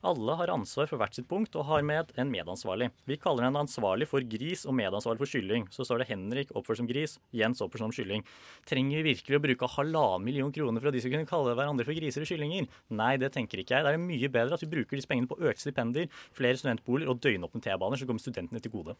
Alle 0.07 0.37
har 0.41 0.53
ansvar 0.53 0.89
for 0.91 1.01
hvert 1.01 1.17
sitt 1.17 1.29
punkt 1.31 1.55
og 1.57 1.69
har 1.71 1.85
med 1.87 2.13
en 2.19 2.33
medansvarlig. 2.33 2.91
Vi 3.07 3.19
kaller 3.21 3.47
den 3.47 3.61
ansvarlig 3.61 4.09
for 4.11 4.25
gris 4.27 4.65
og 4.67 4.77
medansvarlig 4.79 5.23
for 5.23 5.33
kylling. 5.37 5.69
Så 5.75 5.87
står 5.87 6.03
det 6.03 6.11
Henrik 6.11 6.53
oppført 6.57 6.81
som 6.81 6.89
gris, 6.91 7.19
Jens 7.37 7.63
oppført 7.65 7.85
som 7.85 7.95
kylling. 7.95 8.25
Trenger 8.69 9.03
vi 9.03 9.15
virkelig 9.15 9.39
å 9.39 9.45
bruke 9.45 9.71
halvannen 9.77 10.27
million 10.27 10.53
kroner 10.55 10.83
for 10.83 10.91
at 10.91 10.97
de 10.97 11.05
skal 11.05 11.15
kunne 11.17 11.31
kalle 11.31 11.55
hverandre 11.59 11.87
for 11.87 11.99
griser 11.99 12.25
og 12.25 12.31
kyllinger? 12.31 12.67
Nei, 12.97 13.13
det 13.23 13.33
tenker 13.37 13.63
ikke 13.63 13.79
jeg. 13.79 13.87
Det 13.87 13.95
er 13.95 14.03
mye 14.03 14.33
bedre 14.33 14.59
at 14.59 14.65
vi 14.65 14.73
bruker 14.73 14.99
disse 14.99 15.11
pengene 15.11 15.31
på 15.31 15.39
økte 15.43 15.67
stipender, 15.67 16.11
flere 16.37 16.59
studentboliger 16.59 17.13
og 17.13 17.23
døgnåpne 17.23 17.63
T-baner 17.65 18.01
som 18.01 18.11
kommer 18.11 18.25
studentene 18.25 18.63
til 18.63 18.75
gode. 18.75 18.97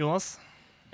Jonas? 0.00 0.34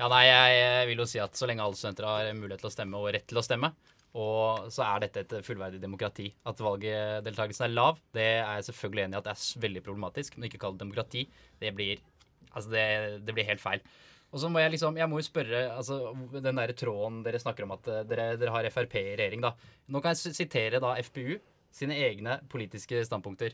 Ja, 0.01 0.07
nei, 0.09 0.23
jeg 0.25 0.85
vil 0.89 1.03
jo 1.03 1.05
si 1.05 1.19
at 1.21 1.35
så 1.37 1.45
lenge 1.45 1.61
alle 1.61 1.77
studenter 1.77 2.07
har 2.09 2.29
mulighet 2.33 2.63
til 2.63 2.71
å 2.71 2.73
stemme 2.73 2.97
og 2.97 3.11
rett 3.13 3.27
til 3.29 3.37
å 3.37 3.43
stemme, 3.45 3.69
og 4.17 4.71
så 4.73 4.87
er 4.87 5.03
dette 5.03 5.25
et 5.27 5.35
fullverdig 5.45 5.81
demokrati. 5.83 6.31
At 6.49 6.63
valgdeltakelsen 6.65 7.67
er 7.67 7.75
lav, 7.75 7.99
det 8.17 8.25
er 8.39 8.55
jeg 8.57 8.71
selvfølgelig 8.71 9.03
enig 9.05 9.19
i 9.19 9.19
at 9.19 9.27
det 9.29 9.35
er 9.35 9.65
veldig 9.67 9.83
problematisk. 9.85 10.39
Men 10.39 10.49
ikke 10.49 10.63
kall 10.63 10.79
det 10.79 10.83
demokrati. 10.87 11.27
Det 11.61 11.75
blir, 11.77 12.01
altså 12.49 12.73
det, 12.73 12.87
det 13.27 13.37
blir 13.37 13.49
helt 13.51 13.61
feil. 13.61 13.85
Og 14.31 14.41
så 14.41 14.49
må 14.49 14.63
jeg 14.63 14.73
liksom, 14.73 14.97
jeg 14.97 15.11
må 15.11 15.21
jo 15.21 15.27
spørre 15.27 15.61
altså, 15.75 16.15
Den 16.33 16.61
der 16.63 16.73
tråden 16.79 17.21
dere 17.27 17.41
snakker 17.43 17.67
om 17.67 17.75
at 17.75 17.93
dere, 18.09 18.29
dere 18.41 18.55
har 18.55 18.71
Frp 18.73 18.97
i 19.03 19.05
regjering, 19.21 19.45
da. 19.45 19.53
Nå 19.93 20.01
kan 20.01 20.17
jeg 20.17 20.33
sitere 20.39 20.81
da 20.81 20.95
FPU 21.11 21.37
sine 21.77 22.01
egne 22.09 22.41
politiske 22.49 23.05
standpunkter. 23.05 23.53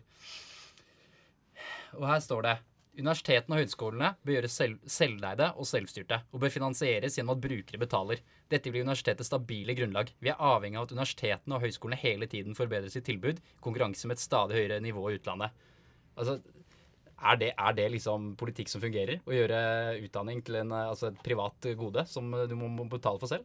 Og 1.99 2.07
her 2.07 2.23
står 2.23 2.47
det 2.47 2.57
Universitetene 2.97 3.59
og 3.59 3.61
høyskolene 3.61 4.09
bør 4.25 4.39
gjøres 4.39 4.55
selv, 4.57 4.77
selvleide 4.89 5.51
og 5.61 5.69
selvstyrte, 5.69 6.17
og 6.33 6.41
bør 6.41 6.53
finansieres 6.55 7.19
gjennom 7.19 7.35
at 7.35 7.43
brukere 7.45 7.81
betaler. 7.83 8.23
Dette 8.49 8.73
blir 8.73 8.87
universitetets 8.87 9.29
stabile 9.29 9.77
grunnlag. 9.77 10.15
Vi 10.25 10.33
er 10.33 10.41
avhengig 10.41 10.81
av 10.81 10.87
at 10.87 10.95
universitetene 10.97 11.59
og 11.59 11.67
høyskolene 11.67 12.01
hele 12.01 12.29
tiden 12.33 12.57
forbedrer 12.57 12.93
sitt 12.93 13.05
tilbud, 13.09 13.43
konkurranse 13.65 14.09
med 14.09 14.17
et 14.17 14.25
stadig 14.25 14.57
høyere 14.57 14.81
nivå 14.85 15.11
i 15.11 15.19
utlandet. 15.19 15.67
Altså, 16.17 16.39
er 17.17 17.37
det, 17.41 17.51
er 17.57 17.77
det 17.77 17.91
liksom 17.99 18.33
politikk 18.41 18.73
som 18.73 18.81
fungerer? 18.81 19.21
Å 19.25 19.37
gjøre 19.37 19.61
utdanning 20.05 20.41
til 20.45 20.61
en, 20.63 20.73
altså 20.77 21.11
et 21.11 21.21
privat 21.25 21.69
gode 21.77 22.05
som 22.09 22.33
du 22.49 22.57
må, 22.57 22.71
betale 22.93 23.21
for 23.21 23.33
selv? 23.33 23.45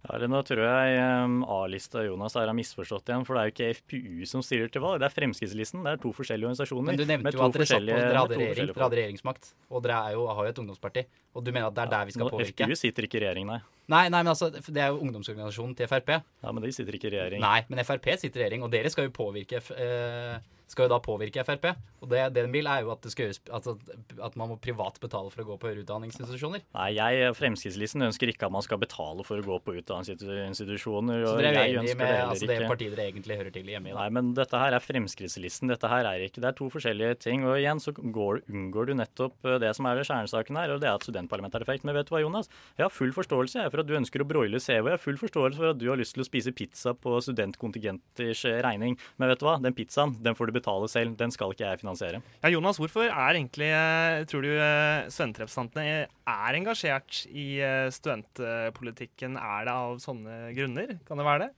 Ja, 0.00 0.14
eller 0.16 0.30
Nå 0.32 0.38
tror 0.48 0.62
jeg 0.64 1.00
um, 1.26 1.40
A-lista 1.44 2.02
Jonas 2.06 2.36
her 2.38 2.48
har 2.48 2.56
misforstått 2.56 3.10
igjen. 3.10 3.26
For 3.28 3.36
det 3.36 3.42
er 3.42 3.50
jo 3.50 3.54
ikke 3.54 3.80
FPU 3.82 4.28
som 4.30 4.44
stiller 4.44 4.72
til 4.72 4.84
valg, 4.84 5.00
det 5.02 5.10
er 5.10 5.16
Fremskrittslisten. 5.16 5.82
Det 5.84 5.92
er 5.92 6.00
to 6.00 6.12
forskjellige 6.16 6.48
organisasjoner. 6.48 6.88
Men 6.88 7.00
du 7.00 7.04
nevnte 7.04 7.34
jo 7.36 7.42
at 7.44 7.58
dere, 7.58 7.68
satt 7.68 7.84
på, 7.84 7.90
dere, 7.90 8.14
hadde 8.16 8.38
regjering, 8.40 8.70
dere 8.70 8.86
hadde 8.86 9.00
regjeringsmakt, 9.00 9.50
og 9.68 9.84
dere 9.84 9.98
jo, 10.16 10.24
har 10.30 10.48
jo 10.48 10.54
et 10.54 10.62
ungdomsparti. 10.64 11.04
Og 11.36 11.44
du 11.44 11.52
mener 11.52 11.68
at 11.68 11.76
det 11.76 11.84
er 11.84 11.92
der 11.92 12.08
vi 12.08 12.16
skal 12.16 12.26
nå, 12.26 12.32
påvirke? 12.32 12.70
FPU 12.70 12.80
sitter 12.80 13.08
ikke 13.08 13.20
i 13.20 13.24
regjering, 13.26 13.52
nei. 13.52 13.60
Nei, 13.90 14.04
nei, 14.12 14.22
men 14.22 14.32
altså, 14.32 14.50
det 14.50 14.80
er 14.80 14.92
jo 14.92 15.02
ungdomsorganisasjonen 15.04 15.74
til 15.78 15.90
Frp. 15.90 16.14
Ja, 16.44 16.52
Men 16.54 16.62
de 16.62 16.72
sitter 16.74 16.96
ikke 16.96 17.10
i 17.10 17.14
regjering. 17.16 17.42
Nei, 17.42 17.60
men 17.68 17.82
Frp 17.84 18.12
sitter 18.14 18.40
i 18.40 18.44
regjering, 18.44 18.64
og 18.66 18.72
dere 18.72 18.92
skal 18.92 19.08
jo 19.08 19.14
påvirke 19.16 19.62
eh, 19.74 20.38
skal 20.70 20.86
jo 20.86 20.92
da 20.92 20.98
påvirke 21.02 21.42
Frp. 21.46 21.66
Og 22.00 22.08
det, 22.10 22.20
det 22.34 22.44
den 22.44 22.54
vil, 22.54 22.68
er 22.70 22.84
jo 22.84 22.92
at, 22.94 23.02
det 23.04 23.12
skal 23.12 23.26
gjøres, 23.26 23.40
altså, 23.52 23.74
at 24.22 24.36
man 24.40 24.52
må 24.52 24.56
privat 24.62 25.00
betale 25.02 25.32
for 25.32 25.42
å 25.42 25.48
gå 25.50 25.56
på 25.60 25.70
høyere 25.70 25.82
utdanningsinstitusjoner. 25.84 26.62
Nei, 26.76 26.88
jeg, 26.96 27.32
Fremskrittslisten 27.36 28.06
ønsker 28.06 28.32
ikke 28.32 28.48
at 28.48 28.54
man 28.54 28.64
skal 28.64 28.80
betale 28.82 29.26
for 29.26 29.42
å 29.42 29.46
gå 29.46 29.58
på 29.66 29.76
utdanningsinstitusjoner. 29.80 31.26
Så 31.26 31.34
dere 31.40 31.50
er 31.50 31.72
jeg 31.72 31.80
enige 31.82 31.98
med 31.98 32.12
det 32.14 32.20
altså, 32.24 32.50
det 32.50 32.60
partiet 32.70 32.94
dere 32.94 33.08
egentlig 33.10 33.38
hører 33.40 33.54
til 33.56 33.72
hjemme 33.72 33.92
i? 33.92 33.96
Nei, 33.98 34.06
men 34.16 34.32
dette 34.38 34.62
her 34.62 34.76
er 34.76 34.84
Fremskrittslisten. 34.84 35.72
Dette 35.72 35.90
her 35.90 36.08
er 36.08 36.26
ikke 36.26 36.44
Det 36.44 36.52
er 36.52 36.58
to 36.60 36.70
forskjellige 36.72 37.18
ting. 37.26 37.44
Og 37.48 37.58
igjen 37.58 37.82
så 37.82 37.94
går, 37.96 38.44
unngår 38.48 38.90
du 38.90 38.96
nettopp 39.00 39.50
eh, 39.50 39.58
det 39.62 39.74
som 39.76 39.90
er 39.90 40.00
kjernesaken 40.00 40.60
her, 40.60 40.76
og 40.76 40.82
det 40.82 40.90
er 40.90 40.96
at 40.96 41.06
studentparlamentet 41.06 41.60
er 41.60 41.66
effekt. 41.66 41.86
Men 41.88 41.98
vet 41.98 42.08
du 42.08 42.14
hva, 42.14 42.22
Jonas? 42.22 42.50
Jeg 42.78 42.86
har 42.86 42.94
full 42.94 43.12
forståelse 43.16 43.64
jeg, 43.64 43.74
for 43.74 43.79
at 43.82 43.88
du 43.88 43.96
ønsker 43.98 44.22
å 44.22 44.28
broile 44.28 44.60
CV. 44.62 44.88
Jeg 44.90 44.96
har 44.96 45.02
full 45.02 45.18
forståelse 45.20 45.60
for 45.60 45.72
at 45.72 45.80
du 45.80 45.86
har 45.90 46.00
lyst 46.00 46.16
til 46.16 46.24
å 46.24 46.28
spise 46.28 46.54
pizza 46.56 46.94
på 46.96 47.16
studentkontingenters 47.24 48.44
regning. 48.66 48.96
Men 49.20 49.32
vet 49.32 49.42
du 49.42 49.46
hva? 49.48 49.56
Den 49.62 49.76
pizzaen 49.76 50.16
den 50.22 50.36
får 50.38 50.50
du 50.50 50.56
betale 50.58 50.90
selv. 50.92 51.16
Den 51.20 51.34
skal 51.34 51.54
ikke 51.54 51.66
jeg 51.66 51.82
finansiere. 51.82 52.22
Ja, 52.44 52.52
Jonas, 52.52 52.80
hvorfor 52.80 53.08
er 53.08 53.38
egentlig, 53.38 53.70
eh, 53.74 54.24
tror 54.30 54.46
du 54.46 54.52
eh, 54.52 55.08
studentrepresentantene 55.12 56.06
er 56.06 56.60
engasjert 56.60 57.24
i 57.30 57.48
eh, 57.64 57.88
studentpolitikken? 57.94 59.38
Er 59.40 59.66
det 59.68 59.74
av 59.74 59.98
sånne 60.02 60.42
grunner? 60.56 60.98
Kan 61.08 61.20
det 61.20 61.28
være 61.28 61.46
det? 61.46 61.54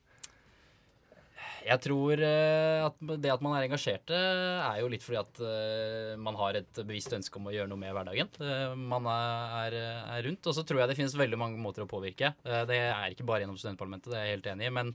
Jeg 1.62 1.82
tror 1.84 2.22
eh, 2.26 2.82
at 2.84 2.98
det 3.22 3.32
at 3.32 3.42
man 3.44 3.56
er 3.56 3.66
engasjerte, 3.66 4.16
er 4.16 4.80
jo 4.82 4.90
litt 4.90 5.04
fordi 5.04 5.20
at 5.20 5.40
eh, 5.46 6.12
man 6.20 6.38
har 6.40 6.58
et 6.58 6.82
bevisst 6.82 7.14
ønske 7.16 7.38
om 7.38 7.48
å 7.48 7.54
gjøre 7.54 7.70
noe 7.70 7.80
med 7.80 7.94
hverdagen. 7.94 8.30
Eh, 8.42 8.74
man 8.78 9.08
er, 9.12 9.78
er 9.78 10.26
rundt. 10.26 10.46
Og 10.46 10.56
så 10.56 10.66
tror 10.66 10.82
jeg 10.82 10.92
det 10.92 10.98
finnes 10.98 11.18
veldig 11.18 11.40
mange 11.40 11.62
måter 11.62 11.86
å 11.86 11.90
påvirke. 11.90 12.34
Det 12.42 12.78
er 12.78 13.12
ikke 13.12 13.26
bare 13.28 13.44
gjennom 13.44 13.58
studentparlamentet, 13.60 14.12
det 14.12 14.20
er 14.20 14.28
jeg 14.28 14.38
helt 14.38 14.54
enig 14.54 14.70
i. 14.70 14.76
men 14.80 14.94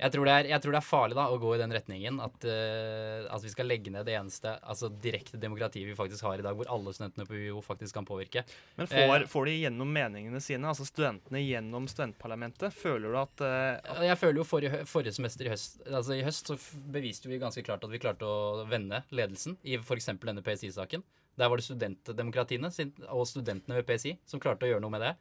jeg 0.00 0.12
tror, 0.14 0.28
er, 0.32 0.48
jeg 0.48 0.62
tror, 0.62 0.74
det 0.74 0.80
er, 0.80 0.86
farlig 0.86 1.16
da, 1.18 1.26
å 1.28 1.38
gå 1.40 1.52
i 1.54 1.60
den 1.60 1.74
retningen 1.74 2.20
at, 2.24 2.46
uh, 2.48 3.26
at, 3.28 3.44
vi 3.44 3.52
skal 3.52 3.68
legge 3.68 3.92
ned 3.92 4.06
det 4.08 4.16
eneste 4.16 4.54
altså 4.60 4.88
direkte 5.02 5.40
demokratiet 5.40 5.88
vi 5.88 5.96
faktisk 5.98 6.24
har 6.24 6.40
i 6.40 6.46
dag, 6.46 6.56
hvor 6.56 6.70
alle 6.72 6.94
studentene 6.96 7.26
på 7.28 7.36
UiO 7.36 7.60
faktisk 7.64 7.98
kan 7.98 8.08
påvirke. 8.08 8.44
Men 8.78 8.88
får, 8.90 9.12
uh, 9.12 9.28
får, 9.30 9.50
de 9.50 9.56
gjennom 9.66 9.92
meningene 9.92 10.40
sine, 10.44 10.64
altså 10.70 10.88
studentene 10.88 11.42
gjennom 11.44 11.88
studentparlamentet? 11.90 12.74
Føler 12.76 13.12
du 13.12 13.20
at, 13.20 13.44
uh, 13.44 14.04
Jeg 14.08 14.18
føler 14.20 14.40
jo 14.40 14.48
forrige, 14.48 14.82
forrige, 14.88 15.16
semester 15.20 15.48
i 15.48 15.52
høst 15.52 15.80
altså 15.90 16.14
i 16.16 16.24
høst 16.24 16.48
så 16.48 16.56
beviste 16.92 17.28
vi 17.28 17.40
ganske 17.40 17.64
klart 17.66 17.84
at 17.84 17.92
vi 17.92 18.00
klarte 18.00 18.26
å 18.26 18.64
vende 18.70 19.02
ledelsen 19.12 19.58
i 19.66 19.76
f.eks. 19.80 20.12
denne 20.22 20.44
PSI-saken. 20.44 21.04
Der 21.40 21.48
var 21.48 21.60
det 21.60 21.64
studentdemokratiene 21.64 22.70
og 23.08 23.26
studentene 23.28 23.78
ved 23.78 23.88
PSI 23.88 24.16
som 24.28 24.42
klarte 24.42 24.66
å 24.66 24.72
gjøre 24.72 24.84
noe 24.84 24.92
med 24.92 25.04
det. 25.04 25.14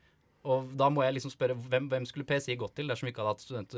Og 0.47 0.69
da 0.79 0.87
må 0.87 1.03
jeg 1.03 1.17
liksom 1.17 1.33
spørre 1.33 1.55
hvem, 1.67 1.89
hvem 1.91 2.05
skulle 2.07 2.27
PSI 2.27 2.55
gått 2.59 2.77
til 2.79 2.87
dersom 2.87 3.07
vi 3.07 3.11
ikke 3.11 3.25
hadde 3.25 3.33
hatt 3.33 3.43
student, 3.43 3.73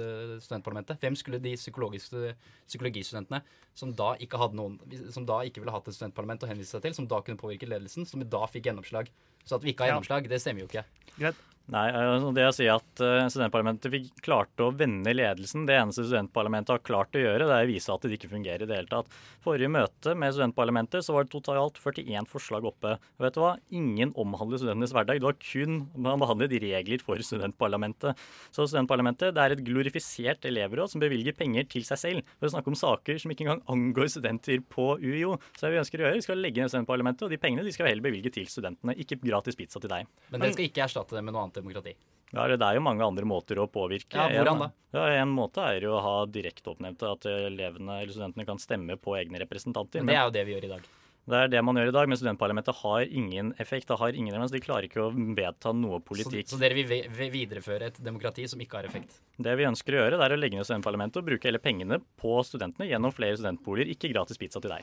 studentparlamentet? 0.46 1.00
Hvem 1.02 1.18
skulle 1.18 1.40
de 1.42 1.56
psykologistudentene 1.58 3.40
som 3.74 3.96
da 3.98 4.12
ikke 4.22 4.38
hadde 4.38 4.60
noen, 4.60 4.78
som 5.14 5.26
da 5.26 5.40
ikke 5.48 5.64
ville 5.64 5.74
hatt 5.74 5.90
et 5.90 5.98
studentparlament 5.98 6.46
å 6.46 6.52
henvise 6.52 6.76
seg 6.76 6.86
til, 6.86 6.94
som 7.00 7.10
da 7.10 7.24
kunne 7.26 7.42
påvirke 7.42 7.70
ledelsen, 7.70 8.06
som 8.06 8.22
da 8.22 8.44
fikk 8.52 8.70
gjennomslag? 8.70 9.10
Så 9.42 9.58
at 9.58 9.66
vi 9.66 9.74
ikke 9.74 9.88
har 9.88 9.96
gjennomslag, 9.96 10.30
det 10.30 10.42
stemmer 10.44 10.64
jo 10.64 10.70
ikke. 10.70 10.86
Greit. 11.16 11.42
Nei, 11.72 11.86
altså, 11.94 12.32
det 12.36 12.44
å 12.50 12.54
si 12.56 12.66
at 12.68 13.02
uh, 13.04 13.28
studentparlamentet 13.32 13.94
fikk 13.94 14.08
klarte 14.26 14.66
å 14.66 14.74
vende 14.76 15.14
ledelsen, 15.14 15.64
det 15.70 15.78
eneste 15.78 16.04
studentparlamentet 16.08 16.74
har 16.74 16.82
klart 16.84 17.16
å 17.16 17.22
gjøre, 17.22 17.46
det 17.48 17.56
er 17.56 17.68
å 17.68 17.70
vise 17.70 17.94
at 17.94 18.04
det 18.04 18.18
ikke 18.18 18.32
fungerer 18.32 18.66
i 18.66 18.68
det 18.68 18.80
hele 18.80 18.92
tatt. 18.92 19.12
Forrige 19.46 19.72
møte 19.72 20.16
med 20.18 20.34
studentparlamentet 20.36 21.06
så 21.06 21.16
var 21.16 21.28
det 21.28 21.32
totalt 21.32 21.80
41 21.80 22.28
forslag 22.28 22.66
oppe. 22.68 22.98
Og 23.20 23.24
vet 23.24 23.38
du 23.38 23.42
hva? 23.44 23.54
Ingen 23.78 24.12
omhandler 24.20 24.60
studentenes 24.60 24.92
hverdag. 24.96 25.22
Det 25.22 25.30
var 25.30 25.38
kun 25.40 25.78
man 25.96 26.20
behandlet 26.24 26.58
regler 26.66 27.06
for 27.06 27.24
studentparlamentet. 27.24 28.20
Så 28.52 28.68
studentparlamentet 28.68 29.38
det 29.38 29.46
er 29.46 29.56
et 29.56 29.64
glorifisert 29.64 30.50
elevråd 30.50 30.92
som 30.92 31.04
bevilger 31.04 31.38
penger 31.38 31.70
til 31.72 31.88
seg 31.88 32.02
selv 32.02 32.36
for 32.36 32.50
å 32.50 32.54
snakke 32.56 32.74
om 32.74 32.80
saker 32.82 33.22
som 33.22 33.32
ikke 33.32 33.48
engang 33.48 33.64
angår 33.72 34.12
studenter 34.12 34.60
på 34.68 34.98
UiO. 35.00 35.38
Så 35.56 35.68
det 35.70 35.76
vi 35.78 35.82
ønsker 35.86 36.04
å 36.04 36.08
gjøre, 36.08 36.20
vi 36.20 36.28
skal 36.28 36.44
legge 36.44 36.66
ned 36.66 36.74
studentparlamentet, 36.74 37.30
og 37.30 37.32
de 37.32 37.40
pengene 37.42 37.64
de 37.64 37.74
skal 37.76 37.88
heller 37.88 38.06
bevilge 38.06 38.34
til 38.36 38.50
studentene, 38.52 38.98
ikke 39.00 39.22
gratis 39.24 39.58
pizza 39.58 39.80
til 39.80 39.92
deg. 39.94 40.10
Men 40.34 40.44
det 40.44 40.54
skal 40.58 40.68
ikke 40.68 40.86
erstatte 40.90 41.16
det 41.16 41.24
med 41.24 41.36
noe 41.36 41.48
annet 41.48 41.51
demokrati. 41.60 41.96
Ja, 42.32 42.48
Det 42.48 42.64
er 42.64 42.78
jo 42.78 42.84
mange 42.86 43.04
andre 43.04 43.28
måter 43.28 43.60
å 43.60 43.68
påvirke. 43.68 44.16
Ja, 44.16 44.30
hvordan 44.32 44.60
da? 44.64 44.72
Ja, 44.96 45.22
En 45.22 45.34
måte 45.36 45.60
er 45.68 45.82
jo 45.84 45.98
å 45.98 46.02
ha 46.02 46.16
direkteoppnevnte, 46.26 47.12
at 47.12 47.28
elevene 47.28 48.02
eller 48.02 48.14
studentene 48.14 48.48
kan 48.48 48.58
stemme 48.58 48.96
på 48.96 49.18
egne 49.20 49.42
representanter. 49.44 50.00
Men 50.00 50.14
det 50.14 50.20
er 50.20 50.26
jo 50.30 50.36
det 50.38 50.46
vi 50.48 50.56
gjør 50.56 50.68
i 50.70 50.74
dag. 50.78 50.90
Det 51.32 51.38
er 51.38 51.52
det 51.54 51.62
man 51.64 51.78
gjør 51.78 51.92
i 51.92 51.94
dag, 51.94 52.08
men 52.10 52.18
studentparlamentet 52.18 52.80
har 52.82 53.04
ingen 53.06 53.52
effekt. 53.62 53.88
Det 53.88 53.98
har 54.00 54.16
ingen 54.18 54.34
evens, 54.34 54.52
De 54.52 54.60
klarer 54.60 54.88
ikke 54.88 55.04
å 55.04 55.12
vedta 55.38 55.72
noe 55.76 56.00
politikk. 56.02 56.48
Så, 56.50 56.58
så 56.58 56.62
dere 56.64 56.74
vil 56.74 57.30
videreføre 57.36 57.92
et 57.92 58.00
demokrati 58.02 58.48
som 58.50 58.60
ikke 58.64 58.80
har 58.80 58.90
effekt? 58.90 59.20
Det 59.38 59.54
vi 59.60 59.68
ønsker 59.70 59.96
å 59.96 60.02
gjøre, 60.02 60.18
det 60.18 60.26
er 60.26 60.36
å 60.36 60.40
legge 60.42 60.58
ned 60.58 60.66
studentparlamentet 60.66 61.22
og 61.22 61.30
bruke 61.30 61.48
hele 61.48 61.62
pengene 61.62 62.02
på 62.20 62.42
studentene 62.48 62.90
gjennom 62.90 63.14
flere 63.14 63.38
studentboliger, 63.38 63.94
ikke 63.94 64.12
gratis 64.16 64.42
pizza 64.42 64.64
til 64.64 64.74
deg. 64.74 64.82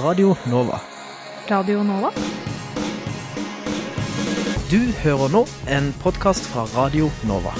Radio 0.00 0.32
Nova. 0.50 0.80
Radio 1.50 1.84
Nova? 1.86 2.10
Du 4.70 4.78
hører 5.02 5.28
nå 5.28 5.42
en 5.68 5.90
podkast 6.00 6.46
fra 6.48 6.62
Radio 6.72 7.10
Nova. 7.28 7.50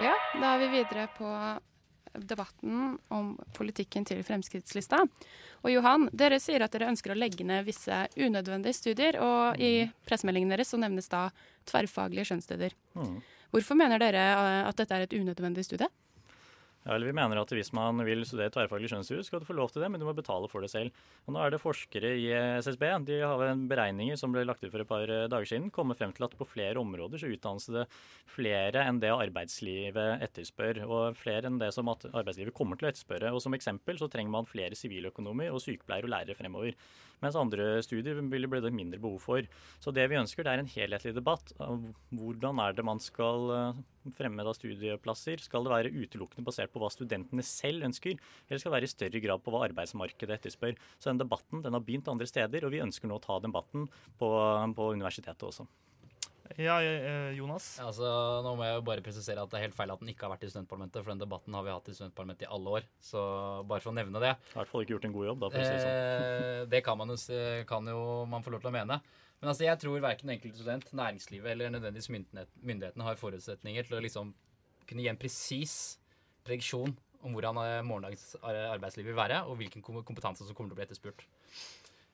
Ja, 0.00 0.14
da 0.32 0.54
er 0.54 0.62
vi 0.62 0.70
videre 0.78 1.04
på 1.18 1.28
debatten 2.24 2.96
om 3.12 3.34
politikken 3.52 4.08
til 4.08 4.24
Fremskrittslista. 4.24 5.04
Og 5.60 5.68
Johan, 5.68 6.08
dere 6.16 6.40
sier 6.40 6.64
at 6.64 6.72
dere 6.72 6.88
ønsker 6.88 7.12
å 7.12 7.20
legge 7.20 7.44
ned 7.44 7.68
visse 7.68 8.06
unødvendige 8.16 8.80
studier, 8.80 9.20
og 9.20 9.60
i 9.60 9.90
pressemeldingen 10.08 10.56
deres 10.56 10.72
så 10.72 10.80
nevnes 10.80 11.12
da 11.12 11.26
tverrfaglige 11.68 12.30
skjønnsstudier. 12.32 12.72
Mm. 12.96 13.18
Hvorfor 13.52 13.76
mener 13.76 14.00
dere 14.00 14.30
at 14.64 14.80
dette 14.80 14.96
er 14.96 15.04
et 15.04 15.20
unødvendig 15.20 15.68
studie? 15.68 15.92
Ja, 16.80 16.94
eller 16.94 17.10
Vi 17.10 17.12
mener 17.12 17.36
at 17.36 17.50
hvis 17.52 17.74
man 17.76 18.00
vil 18.06 18.22
studere 18.24 18.52
tverrfaglig 18.54 18.88
skjønnsjus, 18.88 19.26
skal 19.28 19.42
du 19.42 19.44
få 19.44 19.56
lov 19.56 19.68
til 19.68 19.82
det, 19.84 19.90
men 19.92 20.00
du 20.00 20.06
må 20.08 20.14
betale 20.16 20.48
for 20.48 20.64
det 20.64 20.70
selv. 20.72 20.94
Og 21.26 21.34
Nå 21.34 21.42
er 21.42 21.52
det 21.52 21.60
forskere 21.60 22.14
i 22.16 22.30
SSB 22.64 22.86
de 23.04 23.18
har 23.20 23.60
beregninger 23.68 24.16
som 24.16 24.32
ble 24.32 24.46
lagt 24.48 24.64
ut 24.64 24.70
for 24.72 24.80
et 24.80 24.88
par 24.88 25.04
eh, 25.04 25.26
dager 25.28 25.50
siden, 25.50 25.68
kommet 25.74 26.00
frem 26.00 26.14
til 26.16 26.24
at 26.24 26.36
på 26.38 26.48
flere 26.48 26.80
områder 26.80 27.20
så 27.20 27.28
utdannes 27.28 27.68
det 27.68 27.84
flere 28.32 28.86
enn 28.88 29.02
det 29.02 29.12
arbeidslivet 29.12 30.24
etterspør, 30.24 30.82
og 30.88 31.20
flere 31.20 31.50
enn 31.50 31.60
det 31.60 31.68
som 31.76 31.92
arbeidslivet 31.92 32.56
kommer 32.56 32.80
til 32.80 32.88
å 32.88 32.94
etterspørre. 32.94 33.34
Og 33.36 33.44
Som 33.44 33.58
eksempel 33.58 34.00
så 34.00 34.08
trenger 34.08 34.32
man 34.32 34.48
flere 34.48 34.78
siviløkonomer 34.78 35.52
og 35.52 35.60
sykepleiere 35.60 36.08
og 36.08 36.14
lærere 36.16 36.38
fremover. 36.38 36.80
Mens 37.20 37.36
andre 37.36 37.80
studier 37.84 38.16
vil 38.16 38.48
det 38.50 38.72
mindre 38.72 39.00
behov 39.00 39.18
for. 39.22 39.48
Så 39.82 39.92
det 39.94 40.06
vi 40.10 40.18
ønsker, 40.20 40.44
det 40.46 40.52
er 40.54 40.62
en 40.62 40.72
helhetlig 40.72 41.14
debatt. 41.16 41.52
Hvordan 42.16 42.62
er 42.64 42.76
det 42.76 42.86
man 42.86 43.02
skal 43.02 43.52
eh, 43.56 43.82
fremme 44.16 44.46
da 44.46 44.54
studieplasser? 44.56 45.42
Skal 45.44 45.66
det 45.66 45.74
være 45.74 45.92
utelukkende 45.92 46.46
basert 46.46 46.72
på 46.72 46.82
hva 46.82 46.88
studentene 46.92 47.44
selv 47.46 47.84
ønsker, 47.90 48.16
eller 48.48 48.62
skal 48.62 48.72
det 48.72 48.78
være 48.78 48.88
i 48.88 48.94
større 48.94 49.24
grad 49.26 49.44
på 49.44 49.54
hva 49.54 49.66
arbeidsmarkedet 49.68 50.38
etterspør? 50.38 50.80
Så 50.96 51.12
den 51.12 51.20
debatten 51.20 51.64
den 51.66 51.76
har 51.76 51.84
begynt 51.84 52.08
andre 52.12 52.28
steder, 52.30 52.64
og 52.64 52.74
vi 52.74 52.84
ønsker 52.84 53.10
nå 53.10 53.20
å 53.20 53.24
ta 53.24 53.38
debatten 53.44 53.88
på, 54.20 54.32
på 54.76 54.90
universitetet 54.96 55.48
også. 55.50 55.68
Ja, 56.58 56.80
eh, 56.82 57.30
Jonas? 57.38 57.78
Altså, 57.82 58.08
nå 58.42 58.56
må 58.58 58.66
jeg 58.66 58.78
jo 58.78 58.84
bare 58.88 59.04
presisere 59.04 59.42
at 59.44 59.52
det 59.52 59.58
er 59.60 59.66
helt 59.68 59.76
feil 59.76 59.92
at 59.94 60.02
den 60.02 60.10
ikke 60.10 60.26
har 60.26 60.32
vært 60.34 60.48
i 60.48 60.50
studentparlamentet. 60.50 61.04
For 61.04 61.12
den 61.12 61.22
debatten 61.22 61.54
har 61.54 61.66
vi 61.66 61.74
hatt 61.74 61.90
i 61.92 61.94
studentparlamentet 61.94 62.48
i 62.48 62.50
alle 62.56 62.74
år. 62.80 62.88
Så 63.04 63.22
bare 63.70 63.84
for 63.84 63.92
å 63.92 63.96
nevne 63.96 64.22
det. 64.22 64.32
I 64.50 64.58
hvert 64.58 64.72
fall 64.72 64.84
ikke 64.84 64.96
gjort 64.96 65.08
en 65.08 65.16
god 65.16 65.28
jobb, 65.30 65.42
da. 65.44 65.50
For 65.54 65.62
å 65.62 65.68
si 65.68 65.76
det 65.76 65.84
sånn. 65.84 66.70
det 66.74 66.82
kan, 66.86 66.98
man 66.98 67.14
kan 67.70 67.92
jo 67.92 68.00
man 68.30 68.46
få 68.46 68.54
lov 68.54 68.64
til 68.64 68.72
å 68.72 68.76
mene. 68.80 68.98
Men 69.40 69.52
altså, 69.52 69.64
jeg 69.64 69.80
tror 69.80 70.02
verken 70.04 70.28
den 70.28 70.36
enkelte 70.36 70.60
student, 70.60 70.90
næringslivet 70.96 71.54
eller 71.54 71.72
nødvendigvis 71.72 72.10
myndighetene 72.12 73.06
har 73.06 73.20
forutsetninger 73.20 73.86
til 73.88 73.96
å 73.96 74.02
liksom 74.04 74.34
kunne 74.90 75.06
gi 75.06 75.12
en 75.12 75.20
presis 75.20 75.76
prediksjon 76.44 76.92
om 77.24 77.36
hvordan 77.36 77.58
eh, 77.62 77.80
morgendagens 77.84 78.34
arbeidsliv 78.42 79.10
vil 79.10 79.16
være, 79.18 79.42
og 79.46 79.58
hvilken 79.60 79.84
kompetanse 79.84 80.44
som 80.44 80.56
kommer 80.56 80.72
til 80.72 80.76
å 80.76 80.80
bli 80.80 80.86
etterspurt. 80.86 81.24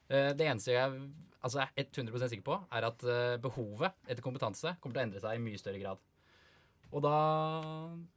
Eh, 0.07 0.33
det 0.39 0.47
eneste 0.47 0.75
jeg 0.75 1.07
altså 1.47 1.63
er 1.63 1.87
100% 1.87 2.31
sikker 2.33 2.47
på, 2.47 2.59
er 2.75 2.89
at 2.89 3.07
eh, 3.07 3.39
behovet 3.43 3.95
etter 4.07 4.25
kompetanse 4.25 4.77
kommer 4.81 4.97
til 4.97 5.03
å 5.03 5.07
endre 5.07 5.23
seg 5.23 5.39
i 5.39 5.43
mye 5.43 5.61
større 5.61 5.83
grad. 5.83 6.05
Og 6.95 7.03
da, 7.03 7.17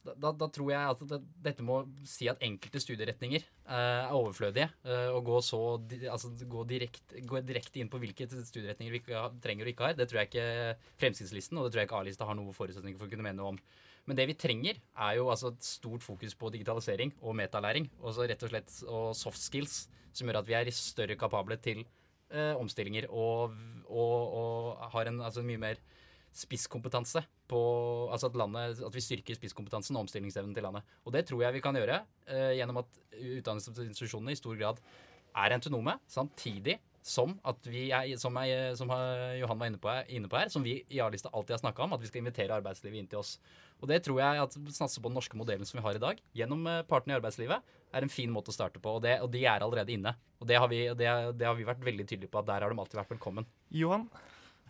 da, 0.05 0.29
da 0.38 0.48
tror 0.53 0.69
jeg 0.69 0.91
at 0.93 1.00
det, 1.10 1.17
dette 1.50 1.63
må 1.65 1.79
si 2.08 2.27
at 2.29 2.41
enkelte 2.46 2.79
studieretninger 2.84 3.41
eh, 3.41 3.74
er 3.74 4.13
overflødige. 4.13 4.69
Og 5.17 5.24
gå, 5.25 5.39
så, 5.43 5.60
altså, 6.12 6.31
gå, 6.46 6.63
direkte, 6.69 7.24
gå, 7.25 7.41
direkte 7.43 7.81
inn 7.81 7.89
på 7.91 8.00
hvilke 8.01 8.29
studieretninger 8.29 8.93
vi 8.93 9.01
trenger 9.41 9.65
og 9.65 9.74
ikke 9.74 9.88
har. 9.89 9.98
Det 9.98 10.08
tror 10.10 10.22
jeg 10.22 10.31
ikke 10.31 10.48
Fremskrittslisten 11.01 11.60
og 11.60 11.65
det 11.65 11.74
tror 11.74 11.84
jeg 11.84 11.89
ikke 11.89 12.01
A-lista 12.03 12.29
har 12.29 12.38
noen 12.38 12.55
forutsetninger 12.55 13.01
for 13.01 13.10
å 13.10 13.15
kunne 13.15 13.25
mene 13.25 13.41
noe 13.41 13.55
om. 13.55 13.62
Men 14.10 14.18
det 14.18 14.25
vi 14.32 14.38
trenger, 14.42 14.80
er 14.98 15.20
jo 15.20 15.30
altså 15.30 15.51
et 15.54 15.62
stort 15.62 16.01
fokus 16.01 16.34
på 16.34 16.50
digitalisering 16.50 17.13
og 17.22 17.36
metalæring. 17.38 17.86
Og 18.01 18.16
så 18.18 18.25
rett 18.25 18.42
og 18.42 18.50
slett 18.50 18.75
og 18.89 19.12
soft 19.18 19.38
skills, 19.38 19.84
som 20.18 20.25
gjør 20.25 20.42
at 20.42 20.50
vi 20.50 20.56
er 20.58 20.72
større 20.74 21.18
kapable 21.20 21.60
til 21.62 21.84
eh, 22.34 22.56
omstillinger 22.58 23.06
og, 23.13 23.54
og, 23.86 24.16
og, 24.39 24.88
har 24.96 25.12
en 25.12 25.22
altså, 25.22 25.46
mye 25.46 25.62
mer 25.62 25.82
spisskompetanse 26.34 27.22
på 27.50 27.60
Altså 28.10 28.30
at, 28.30 28.36
landet, 28.38 28.82
at 28.86 28.96
vi 28.96 29.01
styrker 29.01 29.38
spisskompetansen 29.38 29.98
og 29.98 30.08
omstillingsevnen 30.08 30.58
til 30.58 30.66
landet. 30.66 30.98
Og 31.06 31.13
det 31.13 31.28
tror 31.30 31.46
jeg 31.46 31.54
vi 31.54 31.62
kan 31.62 31.78
gjøre 31.78 32.01
eh, 32.25 32.58
gjennom 32.58 32.82
at 32.82 33.00
utdanningsinstitusjonene 33.13 34.34
i 34.34 34.42
stor 34.42 34.58
grad 34.58 34.82
er 35.38 35.54
autonome, 35.54 35.94
samtidig 36.10 36.80
som 37.06 37.36
at 37.48 37.68
vi 37.70 37.88
er, 37.96 38.12
som, 38.20 38.36
er, 38.41 38.74
som 38.77 38.91
Johan 39.39 39.60
var 39.60 39.72
inne 39.72 39.79
på, 39.82 39.94
inne 40.12 40.29
på, 40.32 40.38
her, 40.39 40.51
som 40.51 40.65
vi 40.65 40.79
i 40.91 41.01
A-lista 41.03 41.32
alltid 41.32 41.56
har 41.56 41.62
snakka 41.63 41.86
om, 41.86 41.96
at 41.96 42.03
vi 42.03 42.10
skal 42.10 42.24
invitere 42.24 42.58
arbeidslivet 42.60 43.00
inn 43.00 43.10
til 43.12 43.22
oss. 43.22 43.38
Og 43.79 43.88
det 43.91 44.01
tror 44.06 44.20
jeg 44.22 44.44
at 44.44 44.58
satse 44.75 45.01
på 45.01 45.12
den 45.12 45.18
norske 45.20 45.39
modellen 45.39 45.68
som 45.68 45.79
vi 45.79 45.86
har 45.86 46.00
i 46.00 46.03
dag, 46.03 46.20
gjennom 46.36 46.65
eh, 46.68 46.82
partene 46.89 47.15
i 47.15 47.20
arbeidslivet, 47.20 47.75
er 47.89 48.06
en 48.06 48.12
fin 48.13 48.32
måte 48.32 48.51
å 48.51 48.56
starte 48.56 48.82
på. 48.84 48.98
Og, 48.98 49.03
det, 49.06 49.15
og 49.24 49.32
de 49.34 49.46
er 49.48 49.63
allerede 49.65 49.96
inne. 49.96 50.13
Og 50.39 50.50
det 50.50 50.60
har, 50.60 50.68
vi, 50.72 50.84
det, 51.00 51.13
det 51.39 51.48
har 51.48 51.56
vi 51.58 51.68
vært 51.68 51.86
veldig 51.86 52.06
tydelige 52.06 52.34
på, 52.34 52.44
at 52.44 52.51
der 52.51 52.65
har 52.65 52.74
de 52.74 52.84
alltid 52.84 53.00
vært 53.01 53.15
velkommen. 53.15 53.48
Johan? 53.74 54.10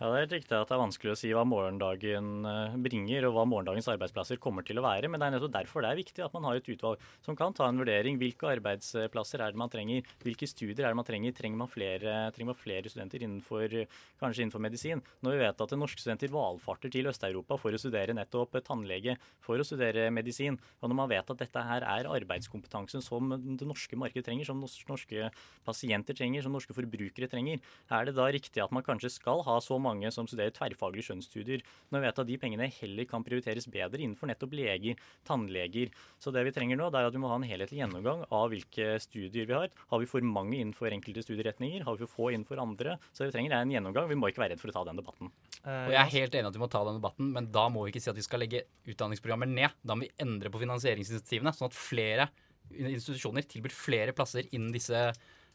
Ja, 0.00 0.08
Det 0.08 0.16
er 0.16 0.22
helt 0.24 0.32
riktig 0.32 0.54
at 0.56 0.70
det 0.70 0.72
er 0.72 0.80
vanskelig 0.80 1.10
å 1.12 1.18
si 1.20 1.28
hva 1.36 1.42
morgendagen 1.44 2.28
eh, 2.48 2.76
bringer 2.80 3.26
og 3.28 3.34
hva 3.34 3.42
morgendagens 3.44 3.84
arbeidsplasser 3.92 4.38
kommer 4.40 4.64
til 4.64 4.80
å 4.80 4.84
være. 4.86 5.10
Men 5.12 5.20
det 5.20 5.26
er 5.26 5.34
nettopp 5.34 5.52
derfor 5.52 5.84
det 5.84 5.90
er 5.90 5.98
viktig 5.98 6.22
at 6.24 6.32
man 6.32 6.46
har 6.48 6.56
et 6.56 6.70
utvalg 6.72 7.02
som 7.20 7.36
kan 7.36 7.52
ta 7.52 7.66
en 7.68 7.76
vurdering. 7.76 8.16
Hvilke 8.16 8.48
arbeidsplasser 8.48 9.44
er 9.44 9.52
det 9.52 9.60
man 9.60 9.68
trenger? 9.68 10.08
Hvilke 10.24 10.48
studier 10.48 10.86
er 10.86 10.94
det 10.94 10.96
man 10.96 11.04
trenger? 11.04 11.34
Trenger 11.36 11.60
man 11.60 11.68
flere, 11.68 12.14
trenger 12.32 12.48
man 12.48 12.56
flere 12.56 12.88
studenter 12.88 13.26
innenfor, 13.26 13.74
kanskje 14.22 14.46
innenfor 14.46 14.64
medisin? 14.64 15.02
Når 15.20 15.36
vi 15.36 15.42
vet 15.42 15.60
at 15.66 15.76
norske 15.76 16.00
studenter 16.00 16.32
valfarter 16.32 16.94
til 16.96 17.12
Øst-Europa 17.12 17.60
for 17.60 17.76
å 17.76 17.82
studere 17.84 18.16
nettopp 18.16 18.56
tannlege, 18.64 19.18
for 19.44 19.60
å 19.60 19.68
studere 19.68 20.08
medisin, 20.08 20.56
og 20.80 20.88
når 20.88 21.00
man 21.02 21.12
vet 21.12 21.34
at 21.36 21.44
dette 21.44 21.66
her 21.68 21.84
er 21.84 22.08
arbeidskompetansen 22.08 23.04
som 23.04 23.36
det 23.36 23.68
norske 23.68 24.00
markedet 24.00 24.30
trenger, 24.30 24.48
som 24.48 24.64
norske 24.64 25.28
pasienter 25.68 26.16
trenger, 26.16 26.48
som 26.48 26.56
norske 26.56 26.80
forbrukere 26.80 27.28
trenger, 27.28 27.60
er 27.92 28.08
det 28.08 28.16
da 28.16 28.32
riktig 28.32 28.64
at 28.64 28.72
man 28.72 28.88
kanskje 28.88 29.12
skal 29.20 29.44
ha 29.44 29.60
så 29.60 29.76
mange 29.76 29.89
mange 29.90 30.14
som 30.14 30.28
studerer 30.30 30.54
tverrfaglige 30.54 31.10
skjønnsstudier, 31.10 31.66
når 31.90 32.00
vi 32.00 32.08
vet 32.08 32.22
at 32.22 32.30
de 32.30 32.38
pengene 32.40 32.70
heller 32.78 33.10
kan 33.10 33.26
prioriteres 33.26 33.68
bedre 33.70 34.00
innenfor 34.00 34.30
nettopp 34.30 34.54
leger, 34.56 35.00
tannleger. 35.26 35.90
Så 36.22 36.32
det 36.34 36.46
vi 36.46 36.54
trenger 36.54 36.78
nå, 36.78 36.88
det 36.94 37.02
er 37.02 37.10
at 37.10 37.16
vi 37.16 37.22
må 37.22 37.30
ha 37.32 37.40
en 37.40 37.48
helhetlig 37.48 37.82
gjennomgang 37.82 38.24
av 38.30 38.48
hvilke 38.54 38.94
studier 39.02 39.48
vi 39.50 39.56
har. 39.56 39.70
Har 39.90 40.02
vi 40.02 40.08
for 40.10 40.24
mange 40.24 40.60
innenfor 40.60 40.94
enkelte 40.94 41.26
studieretninger? 41.26 41.84
Har 41.86 41.98
vi 41.98 42.06
for 42.06 42.20
få 42.20 42.30
innenfor 42.34 42.60
andre? 42.62 42.98
Så 43.12 43.24
det 43.24 43.30
vi 43.30 43.36
trenger 43.38 43.56
er 43.56 43.64
en 43.64 43.74
gjennomgang. 43.74 44.08
Vi 44.10 44.18
må 44.18 44.30
ikke 44.30 44.44
være 44.44 44.54
redd 44.54 44.62
for 44.62 44.72
å 44.72 44.76
ta 44.76 44.84
den 44.88 45.00
debatten. 45.00 45.32
Og 45.64 45.94
Jeg 45.94 46.00
er 46.00 46.14
helt 46.16 46.36
enig 46.36 46.50
at 46.50 46.56
vi 46.56 46.62
må 46.62 46.70
ta 46.72 46.84
den 46.86 47.00
debatten, 47.00 47.32
men 47.34 47.50
da 47.52 47.66
må 47.72 47.84
vi 47.84 47.94
ikke 47.94 48.04
si 48.04 48.12
at 48.12 48.18
vi 48.18 48.26
skal 48.26 48.42
legge 48.44 48.64
utdanningsprogrammer 48.88 49.50
ned. 49.50 49.76
Da 49.82 49.96
må 49.96 50.06
vi 50.06 50.14
endre 50.22 50.52
på 50.52 50.62
finansieringsinitiativene, 50.62 51.54
sånn 51.56 51.70
at 51.70 51.76
flere 51.76 52.30
institusjoner 52.70 53.46
tilbyr 53.50 53.74
flere 53.74 54.14
plasser 54.14 54.46
innen 54.54 54.70
disse 54.74 55.10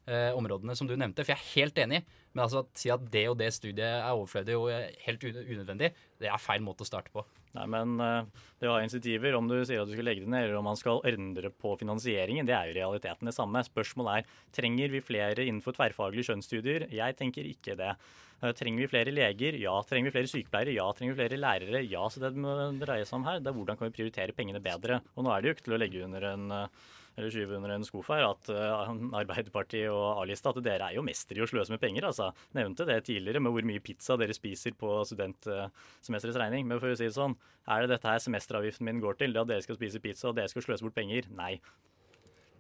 eh, 0.08 0.32
områdene 0.36 0.76
som 0.78 0.90
du 0.90 0.96
nevnte. 0.96 1.26
For 1.26 1.36
jeg 1.36 1.42
er 1.42 1.52
helt 1.56 1.82
enig. 1.86 2.02
Men 2.36 2.46
altså, 2.46 2.66
å 2.66 2.78
si 2.78 2.92
at 2.92 3.04
det 3.14 3.26
og 3.32 3.38
det 3.40 3.52
studiet 3.56 3.86
er 3.86 4.12
overflødig 4.12 4.58
og 4.60 4.70
helt 5.06 5.24
unødvendig, 5.24 5.94
det 6.20 6.28
er 6.28 6.42
feil 6.42 6.64
måte 6.66 6.84
å 6.84 6.90
starte 6.90 7.14
på. 7.14 7.24
Nei, 7.56 7.64
men 7.72 7.96
uh, 8.04 8.44
det 8.60 8.68
å 8.68 8.74
ha 8.76 8.82
insentiver, 8.84 9.38
om 9.38 9.48
du 9.48 9.56
sier 9.62 9.80
at 9.80 9.88
du 9.88 9.94
skal 9.96 10.10
legge 10.10 10.26
det 10.26 10.32
ned, 10.34 10.50
eller 10.50 10.60
om 10.60 10.68
man 10.68 10.80
skal 10.80 11.00
endre 11.08 11.52
på 11.56 11.78
finansieringen, 11.80 12.48
det 12.48 12.56
er 12.58 12.68
jo 12.68 12.76
realiteten 12.76 13.30
det 13.30 13.36
samme. 13.38 13.64
Spørsmålet 13.64 14.18
er 14.26 14.42
trenger 14.58 14.92
vi 14.92 15.04
flere 15.06 15.46
innenfor 15.46 15.78
tverrfaglige 15.78 16.28
skjønnsstudier. 16.28 16.90
Jeg 16.92 17.18
tenker 17.22 17.48
ikke 17.48 17.78
det. 17.80 17.94
Uh, 18.44 18.52
trenger 18.52 18.84
vi 18.84 18.92
flere 18.92 19.16
leger? 19.16 19.56
Ja. 19.62 19.78
Trenger 19.88 20.12
vi 20.12 20.18
flere 20.18 20.34
sykepleiere? 20.34 20.76
Ja. 20.76 20.90
Trenger 20.98 21.16
vi 21.16 21.22
flere 21.24 21.40
lærere? 21.40 21.86
Ja. 21.88 22.04
Så 22.12 22.20
det 22.20 22.34
det 22.36 22.44
må 22.44 22.58
dreie 22.82 23.08
seg 23.08 23.22
om 23.22 23.30
her, 23.30 23.40
det 23.40 23.54
er 23.54 23.56
hvordan 23.56 23.80
kan 23.80 23.88
vi 23.88 23.96
prioritere 24.02 24.36
pengene 24.36 24.60
bedre. 24.64 25.00
Og 25.16 25.24
nå 25.24 25.32
er 25.32 25.40
det 25.40 25.48
jo 25.48 25.56
ikke 25.56 25.68
til 25.70 25.78
å 25.78 25.82
legge 25.86 26.04
under 26.04 26.30
en 26.34 26.46
uh, 26.52 26.92
eller 27.16 27.32
skyve 27.32 27.56
under 27.58 27.72
en 27.76 27.86
skuff 27.88 28.10
her, 28.12 28.26
at 28.28 28.50
uh, 28.52 28.92
Arbeiderpartiet 29.16 29.88
og 29.92 30.22
A-lista 30.22 30.52
at 30.52 30.60
dere 30.66 30.90
er 30.90 30.98
jo 30.98 31.06
mestere 31.06 31.40
i 31.40 31.46
å 31.46 31.50
sløse 31.50 31.72
med 31.74 31.82
penger. 31.84 32.10
altså. 32.10 32.32
Nevnte 32.58 32.88
det 32.90 33.00
tidligere 33.08 33.44
med 33.44 33.56
hvor 33.56 33.68
mye 33.68 33.84
pizza 33.84 34.20
dere 34.20 34.36
spiser 34.36 34.76
på 34.78 34.98
studentsemesterets 35.08 36.40
regning. 36.42 36.68
Men 36.68 36.82
for 36.84 36.92
å 36.92 37.00
si 37.00 37.08
det 37.08 37.16
sånn, 37.16 37.38
er 37.72 37.84
det 37.84 37.96
dette 37.96 38.12
her 38.12 38.24
semesteravgiften 38.24 38.88
min 38.88 39.04
går 39.04 39.20
til? 39.22 39.36
Det 39.36 39.46
at 39.46 39.52
dere 39.54 39.66
skal 39.66 39.80
spise 39.80 40.04
pizza 40.04 40.30
og 40.32 40.40
dere 40.40 40.52
skal 40.52 40.68
sløse 40.68 40.86
bort 40.86 40.98
penger? 40.98 41.32
Nei. 41.36 41.56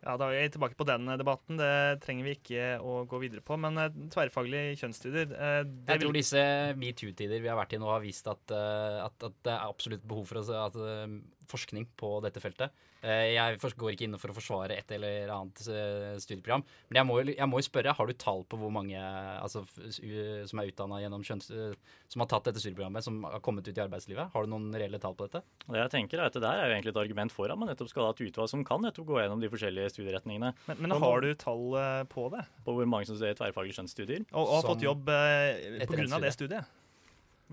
Ja, 0.05 0.15
Da 0.21 0.29
er 0.29 0.45
vi 0.45 0.53
tilbake 0.53 0.77
på 0.77 0.85
den 0.88 1.09
debatten. 1.17 1.57
Det 1.57 2.00
trenger 2.05 2.27
vi 2.27 2.35
ikke 2.38 2.65
å 2.79 3.00
gå 3.09 3.19
videre 3.25 3.43
på. 3.43 3.57
Men 3.59 3.81
uh, 3.81 3.89
tverrfaglige 4.13 4.79
kjønnsstudier 4.79 5.31
uh, 5.35 5.62
Jeg 5.65 6.03
tror 6.03 6.15
disse 6.15 6.43
metoo-tider 6.79 7.41
vi 7.41 7.50
har 7.51 7.59
vært 7.59 7.75
i 7.75 7.81
nå, 7.81 7.89
har 7.91 8.03
vist 8.05 8.29
at, 8.31 8.55
at, 8.55 9.17
at 9.19 9.39
det 9.43 9.51
er 9.51 9.65
absolutt 9.65 10.05
behov 10.07 10.29
for 10.29 10.55
at, 10.63 10.77
forskning 11.51 11.89
på 12.00 12.19
dette 12.25 12.41
feltet. 12.43 12.85
Eh, 13.05 13.35
jeg 13.35 13.59
går 13.77 13.93
ikke 13.93 14.07
inn 14.07 14.17
for 14.17 14.33
å 14.33 14.35
forsvare 14.38 14.77
et 14.79 14.91
eller 14.95 15.29
annet 15.33 15.62
eh, 15.69 16.15
studieprogram, 16.21 16.63
men 16.89 17.00
jeg 17.00 17.07
må, 17.07 17.19
jeg 17.29 17.50
må 17.50 17.62
jo 17.62 17.67
spørre, 17.67 17.93
har 17.97 18.09
du 18.09 18.15
tall 18.17 18.41
på 18.50 18.59
hvor 18.59 18.74
mange 18.74 18.97
altså, 18.97 19.63
som 19.69 20.62
er 20.62 20.71
utdanna 20.71 21.01
gjennom 21.03 21.25
kjønns... 21.25 21.51
som 22.12 22.24
har 22.24 22.29
tatt 22.31 22.50
dette 22.50 22.63
studieprogrammet, 22.63 23.05
som 23.05 23.21
har 23.27 23.43
kommet 23.45 23.67
ut 23.67 23.75
i 23.75 23.83
arbeidslivet? 23.83 24.31
Har 24.33 24.45
du 24.45 24.51
noen 24.51 24.71
reelle 24.74 25.00
tall 25.01 25.17
på 25.17 25.27
dette? 25.27 25.43
Det 25.67 25.81
jeg 25.81 25.93
tenker 25.93 26.21
er 26.21 26.29
at 26.29 26.38
det 26.38 26.43
der 26.45 26.62
er 26.62 26.69
jo 26.69 26.77
egentlig 26.77 26.95
et 26.95 27.01
argument 27.03 27.33
for 27.33 27.51
at 27.51 27.59
man 27.59 27.69
nettopp 27.71 27.91
skal 27.91 28.07
ha 28.07 28.15
et 28.15 28.24
utvalg 28.27 28.51
som 28.51 28.65
kan 28.67 28.81
nettopp 28.85 29.09
gå 29.12 29.19
gjennom 29.21 29.43
de 29.43 29.51
forskjellige 29.53 29.93
studieretningene. 29.95 30.53
Men, 30.69 30.81
men 30.85 30.97
har 31.05 31.25
du 31.25 31.29
tall 31.39 31.65
eh, 31.81 32.01
på 32.12 32.29
det? 32.33 32.45
På 32.65 32.77
hvor 32.77 32.89
mange 32.89 33.09
som 33.09 33.19
studerer 33.19 33.38
tverrfaglige 33.38 33.79
skjønnsstudier? 33.79 34.25
Og, 34.31 34.41
og 34.41 34.55
har 34.59 34.67
fått 34.71 34.85
jobb 34.85 35.13
eh, 35.13 35.85
pga. 35.85 36.21
det 36.25 36.33
studiet? 36.35 36.75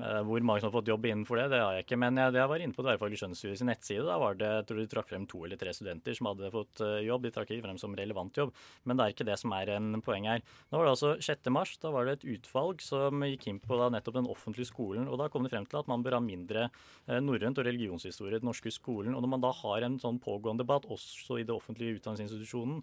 Eh, 0.00 0.22
hvor 0.25 0.40
mange 0.40 0.62
som 0.62 0.70
har 0.70 0.75
fått 0.78 0.88
jobb 0.88 1.04
innenfor 1.04 1.37
det, 1.37 1.50
det 1.52 1.58
har 1.61 1.75
jeg 1.76 1.84
ikke. 1.84 1.99
Men 2.00 2.16
jeg, 2.16 2.32
jeg 2.38 2.49
var 2.49 2.62
inne 2.64 2.76
på 2.76 2.84
Tverrfaglig 2.84 3.18
skjønnsstudie 3.20 3.58
sin 3.61 3.68
nettside. 3.68 4.06
Da 4.08 4.16
var 4.22 4.38
det, 4.40 4.49
jeg 4.56 4.66
tror 4.70 4.80
de 4.80 4.87
trakk 4.94 5.11
frem 5.11 5.26
to 5.28 5.42
eller 5.44 5.61
tre 5.61 5.75
studenter 5.76 6.16
som 6.16 6.30
hadde 6.30 6.52
fått 6.54 6.80
eh, 6.87 7.02
jobb. 7.04 7.26
De 7.26 7.34
trakk 7.34 7.52
ikke 7.52 7.66
frem 7.66 7.80
som 7.82 7.96
relevant 7.99 8.40
jobb, 8.40 8.54
men 8.88 8.96
det 8.96 9.04
er 9.04 9.16
ikke 9.16 9.28
det 9.28 9.37
som 9.42 9.52
er 9.58 9.75
en 9.76 10.00
poeng 10.04 10.30
her. 10.30 10.44
Nå 10.72 10.80
var 10.80 10.88
det 10.88 10.94
altså 10.94 11.12
6. 11.28 11.52
mars. 11.52 11.76
Da 11.83 11.92
var 11.92 12.09
det 12.09 12.16
et 12.16 12.28
utvalg 12.38 12.81
som 12.85 13.26
gikk 13.28 13.50
inn 13.52 13.61
på 13.61 13.76
da, 13.81 13.90
nettopp 13.92 14.16
den 14.22 14.33
offentlige 14.33 14.70
skolen. 14.72 15.11
og 15.11 15.20
Da 15.20 15.28
kom 15.33 15.44
det 15.44 15.52
frem 15.52 15.68
til 15.68 15.83
at 15.83 15.92
man 15.92 16.07
bør 16.07 16.16
ha 16.16 16.24
mindre 16.24 16.68
eh, 16.70 17.20
norrønt 17.20 17.61
og 17.61 17.68
religionshistorie 17.68 18.40
i 18.40 18.40
den 18.40 18.48
norske 18.48 18.72
skolen. 18.72 19.12
Og 19.12 19.20
når 19.20 19.35
man 19.37 19.44
da 19.44 19.52
har 19.61 19.85
en 19.85 20.00
sånn 20.00 20.22
pågående 20.24 20.64
debatt 20.64 20.88
også 20.88 21.42
i 21.42 21.44
det 21.48 21.52
offentlige 21.52 22.00
utdanningsinstitusjonen 22.00 22.81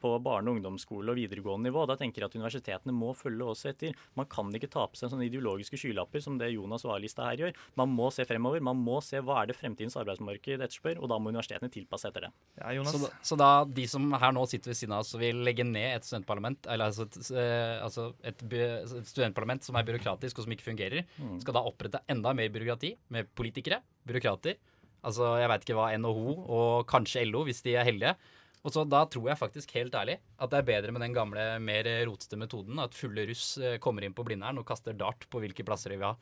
på 0.00 0.12
barne- 0.24 0.50
og 0.50 0.58
ungdomsskole 0.58 1.12
og 1.12 1.18
videregående 1.18 1.68
nivå. 1.68 1.84
Da 1.88 1.96
tenker 2.00 2.22
jeg 2.22 2.30
at 2.30 2.36
universitetene 2.38 2.94
må 2.96 3.12
følge 3.16 3.50
oss 3.52 3.66
etter. 3.68 3.96
Man 4.18 4.28
kan 4.30 4.50
ikke 4.56 4.70
ta 4.72 4.86
på 4.88 4.98
seg 4.98 5.12
sånne 5.12 5.28
ideologiske 5.28 5.78
skylapper 5.80 6.24
som 6.24 6.38
det 6.40 6.52
Jonas 6.54 6.86
og 6.88 6.94
A-lista 6.96 7.28
her 7.28 7.44
gjør. 7.44 7.60
Man 7.80 7.92
må 7.94 8.10
se 8.14 8.26
fremover. 8.28 8.64
Man 8.64 8.80
må 8.80 9.00
se 9.04 9.20
hva 9.24 9.42
er 9.42 9.50
det 9.50 9.58
fremtidens 9.58 9.98
arbeidsmarked 10.00 10.64
etterspør, 10.64 11.02
og 11.02 11.12
da 11.12 11.20
må 11.20 11.34
universitetene 11.34 11.72
tilpasse 11.72 12.10
etter 12.10 12.28
det. 12.28 12.32
Ja, 12.60 12.84
så, 12.86 13.02
da, 13.04 13.12
så, 13.22 13.38
da, 13.40 13.50
de 13.68 13.86
som 13.90 14.10
her 14.12 14.34
nå 14.36 14.46
sitter 14.50 14.72
ved 14.72 14.80
siden 14.80 14.96
av 14.96 15.04
oss 15.04 15.14
og 15.16 15.22
vil 15.24 15.44
legge 15.46 15.66
ned 15.66 15.96
et 15.98 16.08
studentparlament, 16.08 16.68
eller 16.70 16.90
altså 16.90 17.06
et, 17.08 17.20
eh, 17.34 17.76
altså 17.84 18.10
et, 18.26 18.44
et, 18.48 18.96
studentparlament 19.08 19.66
som 19.66 19.78
er 19.78 19.86
byråkratisk 19.88 20.40
og 20.40 20.46
som 20.46 20.56
ikke 20.56 20.70
fungerer, 20.70 21.06
mm. 21.20 21.38
skal 21.44 21.56
da 21.56 21.64
opprette 21.68 22.02
enda 22.10 22.34
mer 22.36 22.52
byråkrati 22.52 22.94
med 23.14 23.30
politikere, 23.36 23.80
byråkrater. 24.08 24.58
Altså, 25.06 25.32
jeg 25.40 25.48
veit 25.48 25.64
ikke 25.64 25.78
hva 25.78 25.88
NHO 25.96 26.34
og 26.52 26.88
kanskje 26.90 27.24
LO, 27.28 27.46
hvis 27.48 27.62
de 27.64 27.76
er 27.78 27.86
heldige, 27.88 28.16
og 28.60 28.74
så 28.74 28.84
Da 28.84 29.04
tror 29.08 29.30
jeg 29.30 29.40
faktisk 29.40 29.72
helt 29.78 29.94
ærlig 29.96 30.18
at 30.38 30.52
det 30.52 30.60
er 30.60 30.68
bedre 30.68 30.92
med 30.92 31.04
den 31.04 31.16
gamle, 31.16 31.44
mer 31.64 31.88
rotete 32.08 32.36
metoden. 32.36 32.78
At 32.82 32.96
fulle 32.96 33.24
russ 33.28 33.54
eh, 33.58 33.78
kommer 33.82 34.04
inn 34.04 34.16
på 34.16 34.24
Blindern 34.26 34.60
og 34.60 34.66
kaster 34.68 34.96
dart 34.96 35.24
på 35.32 35.40
hvilke 35.40 35.64
plasser 35.66 35.94
de 35.94 36.00
vil 36.00 36.10
ha, 36.10 36.16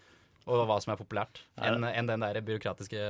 og 0.48 0.66
hva 0.68 0.78
som 0.82 0.94
er 0.94 1.00
populært, 1.00 1.42
enn 1.60 1.84
en 1.84 2.12
den 2.12 2.24
der 2.24 2.40
byråkratiske 2.44 3.02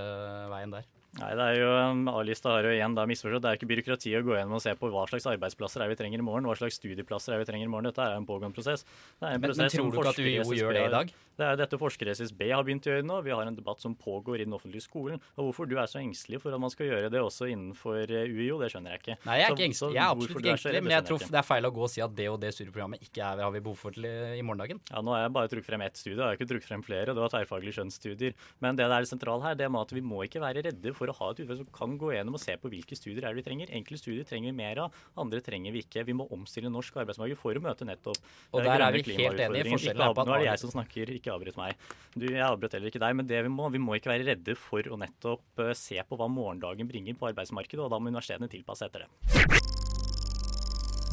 veien 0.53 0.73
der. 0.75 0.89
Nei, 1.17 1.31
det 1.39 1.45
er 1.45 1.57
jo 1.57 1.69
um, 1.73 2.03
A-lista 2.13 2.53
har 2.53 2.69
jo 2.69 2.75
igjen 2.75 2.95
da 2.95 3.07
misforstått. 3.09 3.43
Det 3.45 3.51
er 3.51 3.59
ikke 3.59 3.71
byråkrati 3.71 4.13
å 4.19 4.25
gå 4.27 4.37
gjennom 4.37 4.59
og 4.59 4.65
se 4.65 4.75
på 4.79 4.91
hva 4.93 5.07
slags 5.09 5.27
arbeidsplasser 5.33 5.85
er 5.85 5.93
vi 5.93 5.97
trenger 5.99 6.21
i 6.21 6.27
morgen, 6.27 6.47
hva 6.47 6.59
slags 6.59 6.77
studieplasser 6.79 7.35
er 7.35 7.41
vi 7.43 7.49
trenger 7.49 7.65
i 7.65 7.73
morgen. 7.73 7.89
Dette 7.89 8.05
er 8.05 8.19
en 8.19 8.29
pågående 8.29 8.55
prosess. 8.55 8.85
En 9.23 9.41
men, 9.41 9.49
prosess 9.49 9.65
men, 9.65 9.73
tror 9.73 9.89
du 9.89 9.99
ikke 9.99 10.13
at 10.13 10.21
UiO 10.21 10.59
gjør 10.61 10.77
det 10.77 10.85
i 10.85 10.93
dag? 10.95 11.17
Det 11.39 11.47
er 11.47 11.59
dette 11.61 11.79
forskere 11.79 12.13
SSB 12.19 12.49
har 12.51 12.65
begynt 12.67 12.87
å 12.89 12.91
gjøre 12.91 13.07
nå. 13.07 13.21
Vi 13.23 13.31
har 13.31 13.47
en 13.47 13.55
debatt 13.55 13.83
som 13.83 13.93
pågår 13.95 14.43
i 14.43 14.47
den 14.49 14.57
offentlige 14.57 14.83
skolen. 14.83 15.21
Og 15.39 15.49
hvorfor 15.49 15.69
du 15.71 15.77
er 15.79 15.87
så 15.91 16.01
engstelig 16.01 16.41
for 16.43 16.55
at 16.55 16.59
man 16.59 16.73
skal 16.75 16.91
gjøre 16.91 17.11
det 17.15 17.21
også 17.23 17.47
innenfor 17.53 18.11
eh, 18.11 18.27
UiO, 18.27 18.59
det 18.59 18.73
skjønner 18.73 18.97
jeg 18.97 19.03
ikke. 19.05 19.17
Nei, 19.23 19.37
jeg 19.39 19.47
er 19.47 19.55
ikke 19.55 19.69
engstelig. 19.69 19.95
Jeg 19.95 20.03
er 20.03 20.17
absolutt 20.17 20.43
ikke 20.43 20.55
engstelig, 20.57 20.83
men 20.83 20.95
jeg 20.97 21.07
tror 21.07 21.23
det 21.23 21.39
er 21.39 21.47
feil 21.47 21.69
å 21.69 21.73
gå 21.77 21.85
og 21.87 21.93
si 21.93 22.03
at 22.03 22.17
det 22.19 22.27
og 22.33 22.41
det 22.43 22.51
studieprogrammet 22.57 23.07
ikke 23.07 23.23
er, 23.23 23.45
har 23.47 23.55
vi 23.55 23.63
behov 23.69 23.79
for 23.85 23.95
til 23.95 24.09
i 24.09 24.43
morgendagen. 24.43 24.83
Ja, 24.91 25.05
nå 25.05 25.15
har 25.15 25.23
jeg 25.25 25.35
bare 25.39 25.53
trukket 25.55 25.71
frem 25.71 25.87
ett 25.87 26.03
studie, 26.03 26.19
jeg 26.19 26.27
har 26.27 26.41
ikke 26.41 26.51
trukket 26.51 26.73
frem 26.73 26.83
flere. 26.87 27.15
Det 27.15 27.23
var 27.23 27.33
tverrfaglige 27.37 27.79
skjønnsstudier. 27.79 28.35
Men 28.65 28.79
det 28.79 28.89
der 28.89 28.99
er 28.99 29.07
det 29.07 29.13
sentrale 29.13 29.47
her, 29.47 29.59
det 29.63 29.71
med 29.71 29.87
at 29.87 29.95
vi 29.95 30.03
må 30.03 30.25
ikke 30.27 30.43
være 30.43 30.67
redde 30.67 30.95
for 30.99 31.11
å 31.11 31.17
ha 31.21 31.31
et 31.33 31.43
utvalg 31.45 31.63
som 31.63 31.71
kan 31.75 31.97
gå 32.01 32.13
gjennom 32.15 32.37
og 32.39 32.43
se 32.43 32.57
på 32.61 32.71
hvilke 32.73 32.99
studier 32.99 33.25
er 33.25 33.33
det 33.33 33.41
vi 33.43 33.47
trenger. 33.47 33.73
Enkle 33.79 34.01
studier 34.01 34.27
trenger 34.29 34.51
vi 34.51 34.59
mer 34.59 34.83
av, 34.85 34.99
andre 35.19 35.43
trenger 35.45 35.75
vi 35.75 35.85
ikke. 35.87 36.05
Vi 36.09 36.17
må 36.19 36.29
omstille 36.35 36.73
norsk 36.73 36.99
arbeidsmarked 37.03 37.39
for 37.41 37.59
å 37.59 37.65
møte 37.65 37.87
nettopp 37.89 38.19
Og 38.53 38.67
der 38.67 38.85
er 38.85 38.97
vi 38.97 39.05
helt 39.19 39.43
enige. 39.45 39.69
Forskjellen 39.73 40.05
er 40.09 40.17
på 40.17 40.25
at 40.25 40.29
Nå 40.29 40.37
er 40.37 40.45
det 40.45 40.51
jeg 40.51 40.63
som 40.65 40.75
snakker, 40.75 41.15
ikke 41.17 41.35
avbryt 41.35 41.59
meg. 41.61 41.89
Du, 42.15 42.27
jeg 42.27 42.45
avbrøt 42.45 42.77
heller 42.77 42.93
ikke 42.93 43.03
deg, 43.03 43.19
men 43.21 43.29
det 43.31 43.43
vi 43.47 43.53
må, 43.53 43.69
vi 43.73 43.83
må 43.83 43.99
ikke 43.99 44.13
være 44.13 44.27
redde 44.33 44.57
for 44.59 44.85
å 44.91 44.99
nettopp 45.01 45.63
uh, 45.63 45.73
se 45.79 46.01
på 46.09 46.19
hva 46.19 46.29
morgendagen 46.33 46.91
bringer 46.91 47.17
på 47.19 47.31
arbeidsmarkedet, 47.31 47.85
og 47.85 47.93
da 47.93 48.01
må 48.01 48.13
universitetene 48.13 48.51
tilpasse 48.53 48.89
etter 48.89 49.07
det. 49.07 49.11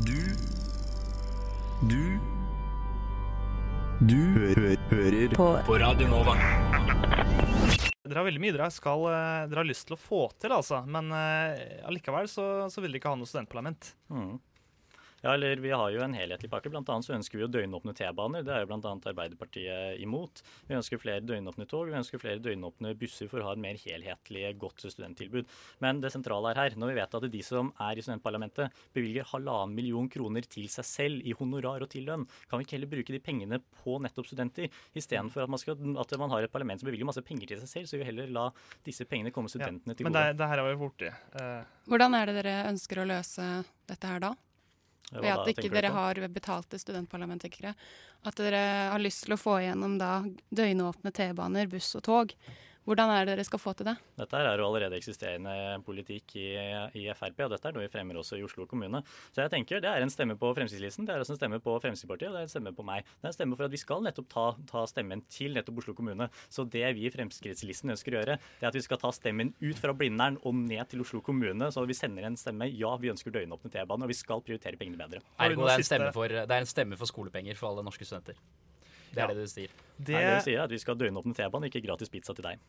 Du 0.06 0.20
Du 1.90 2.20
Du 4.06 4.18
hø 4.36 4.76
hører 4.92 5.36
på, 5.36 5.48
på 5.66 5.80
Radio 5.80 6.08
Nova. 6.08 7.24
Dere 8.06 8.22
har 8.22 8.28
veldig 8.28 8.42
mye 8.44 8.54
dere, 8.54 8.70
skal, 8.74 9.08
eh, 9.10 9.46
dere 9.50 9.64
har 9.64 9.68
lyst 9.68 9.88
til 9.90 9.96
å 9.98 10.02
få 10.02 10.22
til, 10.38 10.54
altså. 10.54 10.84
Men 10.86 11.10
uh, 11.10 11.86
allikevel 11.90 12.30
så, 12.30 12.46
så, 12.70 12.82
vil 12.84 12.94
dere 12.94 13.02
ikke 13.02 13.14
ha 13.14 13.18
noe 13.18 13.30
studentparlament. 13.30 13.96
Mm. 14.14 14.36
Ja, 15.22 15.34
eller 15.34 15.56
Vi 15.58 15.72
har 15.72 15.90
jo 15.90 16.02
en 16.04 16.14
helhetlig 16.14 16.50
pakke. 16.52 16.70
Blant 16.70 16.90
annet 16.92 17.08
så 17.08 17.16
ønsker 17.16 17.40
vi 17.40 17.46
å 17.46 17.50
døgnåpne 17.50 17.96
T-baner. 17.98 18.44
Det 18.46 18.54
er 18.54 18.64
jo 18.64 18.70
bl.a. 18.70 18.92
Arbeiderpartiet 19.10 20.02
imot. 20.04 20.44
Vi 20.68 20.76
ønsker 20.78 21.02
flere 21.02 21.24
døgnåpne 21.26 21.66
tog. 21.70 21.88
Vi 21.90 21.98
ønsker 21.98 22.22
flere 22.22 22.42
døgnåpne 22.44 22.94
busser 23.00 23.30
for 23.32 23.42
å 23.42 23.48
ha 23.48 23.56
et 23.56 23.64
mer 23.64 23.80
helhetlig, 23.82 24.44
godt 24.62 24.86
studenttilbud. 24.86 25.50
Men 25.82 26.02
det 26.04 26.14
sentrale 26.14 26.52
er 26.52 26.62
her, 26.62 26.78
når 26.78 26.94
vi 26.94 27.00
vet 27.00 27.18
at 27.20 27.28
de 27.34 27.44
som 27.46 27.72
er 27.82 27.98
i 27.98 28.06
studentparlamentet, 28.06 28.84
bevilger 28.96 29.28
halvannen 29.32 29.76
million 29.78 30.10
kroner 30.12 30.46
til 30.46 30.70
seg 30.72 30.90
selv 30.90 31.26
i 31.26 31.34
honorar 31.40 31.86
og 31.86 31.90
til 31.94 32.06
lønn, 32.10 32.28
kan 32.50 32.62
vi 32.62 32.68
ikke 32.68 32.78
heller 32.78 32.94
bruke 32.94 33.16
de 33.16 33.24
pengene 33.24 33.62
på 33.82 33.98
nettopp 34.06 34.30
studenter? 34.30 34.70
Istedenfor 34.94 35.46
at, 35.46 35.52
man 35.52 36.02
at 36.02 36.18
man 36.22 36.34
har 36.36 36.46
et 36.46 36.54
parlament 36.54 36.82
som 36.82 36.90
bevilger 36.90 37.10
masse 37.10 37.26
penger 37.26 37.50
til 37.50 37.64
seg 37.64 37.72
selv, 37.72 37.90
så 37.90 37.98
vil 37.98 38.06
vi 38.06 38.12
heller 38.12 38.34
la 38.36 38.50
disse 38.86 39.08
pengene 39.10 39.34
komme 39.34 39.50
studentene 39.52 39.96
ja, 39.96 39.98
til 39.98 40.06
gode. 40.06 40.14
Men 40.14 40.22
det, 40.22 40.42
det 40.42 40.52
her 40.52 40.62
er 40.62 40.70
vi 40.70 40.82
borti. 40.86 41.14
Uh... 41.34 41.80
Hvordan 41.90 42.18
er 42.18 42.30
det 42.30 42.44
dere 42.44 42.60
ønsker 42.70 43.02
å 43.02 43.10
løse 43.10 43.48
dette 43.90 44.12
her 44.12 44.22
da? 44.22 44.36
Ved 45.12 45.30
at 45.32 45.50
ikke 45.52 45.70
dere 45.70 45.92
har 45.94 46.20
betalte 46.34 46.80
studentparlamentarikere. 46.82 47.76
At 48.26 48.40
dere 48.42 48.62
har 48.92 49.02
lyst 49.02 49.26
til 49.26 49.36
å 49.36 49.40
få 49.40 49.60
igjennom 49.62 50.00
da 50.02 50.18
døgnåpne 50.50 51.14
T-baner, 51.14 51.70
buss 51.72 51.92
og 52.00 52.06
tog. 52.08 52.34
Hvordan 52.86 53.10
er 53.10 53.26
det 53.26 53.34
dere 53.34 53.46
skal 53.48 53.58
få 53.58 53.72
til 53.74 53.88
det? 53.88 53.96
Dette 54.20 54.38
er 54.38 54.60
jo 54.62 54.68
allerede 54.68 54.98
eksisterende 55.00 55.54
politikk 55.88 56.36
i, 56.38 56.50
i 57.02 57.06
Frp, 57.18 57.40
og 57.48 57.56
dette 57.56 57.66
er 57.66 57.74
noe 57.74 57.86
vi 57.88 57.90
fremmer 57.90 58.20
også 58.20 58.38
i 58.38 58.44
Oslo 58.46 58.68
kommune. 58.70 59.02
Så 59.34 59.42
jeg 59.42 59.52
tenker 59.56 59.82
det 59.82 59.90
er 59.90 60.06
en 60.06 60.14
stemme 60.14 60.36
på 60.38 60.52
Fremskrittslisten, 60.54 61.08
det 61.08 61.16
er 61.16 61.24
også 61.24 61.34
en 61.34 61.40
stemme 61.40 61.58
på 61.66 61.74
Fremskrittspartiet, 61.82 62.30
og 62.30 62.38
det 62.38 62.44
er 62.44 62.46
en 62.46 62.54
stemme 62.54 62.76
på 62.78 62.86
meg. 62.86 63.08
Det 63.18 63.26
er 63.26 63.32
en 63.32 63.38
stemme 63.40 63.58
for 63.58 63.66
at 63.66 63.74
vi 63.74 63.82
skal 63.82 64.06
nettopp 64.06 64.30
ta, 64.30 64.46
ta 64.70 64.84
stemmen 64.92 65.26
til 65.34 65.58
nettopp 65.58 65.82
Oslo 65.82 65.96
kommune. 65.98 66.30
Så 66.54 66.68
det 66.76 66.86
vi 67.00 67.08
i 67.10 67.14
Fremskrittslisten 67.16 67.96
ønsker 67.96 68.14
å 68.14 68.22
gjøre, 68.22 68.38
det 68.38 68.68
er 68.68 68.70
at 68.70 68.78
vi 68.78 68.86
skal 68.86 69.02
ta 69.02 69.10
stemmen 69.18 69.56
ut 69.64 69.82
fra 69.82 69.96
Blindern 69.98 70.38
og 70.46 70.54
ned 70.60 70.86
til 70.94 71.02
Oslo 71.02 71.24
kommune. 71.26 71.72
Så 71.74 71.88
vi 71.90 71.98
sender 71.98 72.30
en 72.30 72.38
stemme 72.38 72.70
ja, 72.70 72.94
vi 73.02 73.10
ønsker 73.16 73.34
døgnåpne 73.34 73.74
T-baner, 73.74 74.06
og 74.06 74.14
vi 74.14 74.20
skal 74.22 74.46
prioritere 74.46 74.78
pengene 74.78 75.02
bedre. 75.02 75.26
Ergo 75.42 75.66
det 75.66 75.74
er, 75.74 75.82
en 75.82 75.90
stemme 75.90 76.14
for, 76.14 76.38
det 76.38 76.46
er 76.46 76.62
en 76.62 76.70
stemme 76.70 77.02
for 77.02 77.10
skolepenger 77.10 77.58
for 77.58 77.74
alle 77.74 77.90
norske 77.90 78.06
studenter. 78.06 78.38
Det 79.14 79.18
er 79.24 79.28
Ja. 79.28 79.34
det 79.34 79.44
du 79.44 79.48
sier. 79.52 79.70
Det, 79.98 80.14
Nei, 80.16 80.22
det 80.26 80.40
du 80.40 80.46
sier 80.50 80.60
er 80.60 80.64
at 80.66 80.72
vi 80.74 80.78
skal 80.82 80.96
ha 80.96 81.00
døgnåpne 81.06 81.34
T-bane, 81.38 81.70
ikke 81.70 81.84
gratis 81.86 82.10
pizza 82.10 82.34
til 82.36 82.44
deg. 82.44 82.60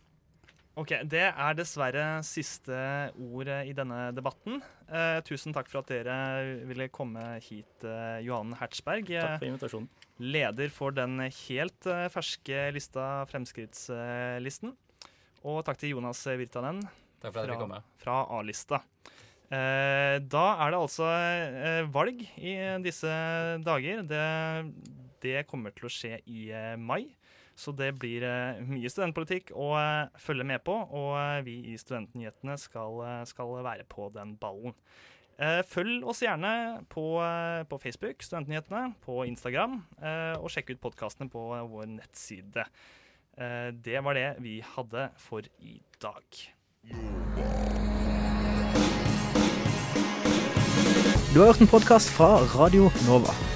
ok, 0.77 0.91
det 1.09 1.23
er 1.33 1.55
dessverre 1.57 2.23
siste 2.23 2.77
ord 3.19 3.49
i 3.49 3.73
denne 3.73 4.13
debatten. 4.15 4.61
Eh, 4.93 5.21
tusen 5.25 5.53
takk 5.57 5.69
for 5.73 5.79
at 5.81 5.87
dere 5.89 6.61
ville 6.69 6.89
komme 6.93 7.41
hit, 7.41 7.83
eh, 7.83 8.21
Johan 8.23 8.53
Hertzberg. 8.61 9.07
Takk 9.09 9.39
for 9.41 9.47
invitasjonen. 9.49 9.89
Leder 10.21 10.71
for 10.71 10.91
den 10.93 11.19
helt 11.19 11.87
eh, 11.87 12.09
ferske 12.13 12.73
lista 12.73 13.25
Fremskrittslisten. 13.27 14.77
Og 15.47 15.65
takk 15.65 15.79
til 15.79 15.91
Jonas 15.95 16.23
Virtanen 16.27 16.81
Takk 17.23 17.33
for 17.33 17.41
at 17.51 17.59
fra, 17.59 17.83
fra 18.03 18.17
A-lista. 18.39 18.81
Eh, 19.47 20.19
da 20.27 20.45
er 20.67 20.73
det 20.75 20.79
altså 20.81 21.07
eh, 21.07 21.83
valg 21.95 22.21
i 22.37 22.55
disse 22.83 23.07
dager. 23.65 24.03
Det, 24.03 24.23
det 25.25 25.47
kommer 25.51 25.75
til 25.77 25.89
å 25.89 25.93
skje 25.93 26.21
i 26.31 26.49
eh, 26.55 26.75
mai. 26.79 27.15
Så 27.57 27.73
det 27.73 27.95
blir 28.01 28.25
eh, 28.27 28.61
mye 28.69 28.91
studentpolitikk 28.93 29.53
å 29.57 29.73
eh, 29.81 30.21
følge 30.21 30.47
med 30.49 30.65
på, 30.67 30.75
og 30.77 31.45
vi 31.47 31.59
i 31.73 31.77
Studentnyhetene 31.81 32.59
skal, 32.61 33.03
skal 33.29 33.59
være 33.65 33.87
på 33.89 34.11
den 34.15 34.37
ballen. 34.41 34.77
Følg 35.69 36.01
oss 36.09 36.23
gjerne 36.25 36.51
på, 36.89 37.03
på 37.69 37.79
Facebook, 37.83 38.23
Studentnyhetene, 38.25 38.95
på 39.05 39.19
Instagram, 39.29 39.75
og 40.41 40.49
sjekk 40.49 40.73
ut 40.73 40.81
podkastene 40.87 41.29
på 41.29 41.43
vår 41.69 41.91
nettside. 41.93 42.65
Det 43.85 44.01
var 44.01 44.17
det 44.17 44.31
vi 44.41 44.63
hadde 44.65 45.11
for 45.21 45.45
i 45.61 45.77
dag. 46.01 46.41
Du 51.37 51.41
har 51.41 51.47
hørt 51.47 51.61
en 51.61 51.69
podkast 51.69 52.09
fra 52.17 52.41
Radio 52.57 52.89
Nova. 53.07 53.56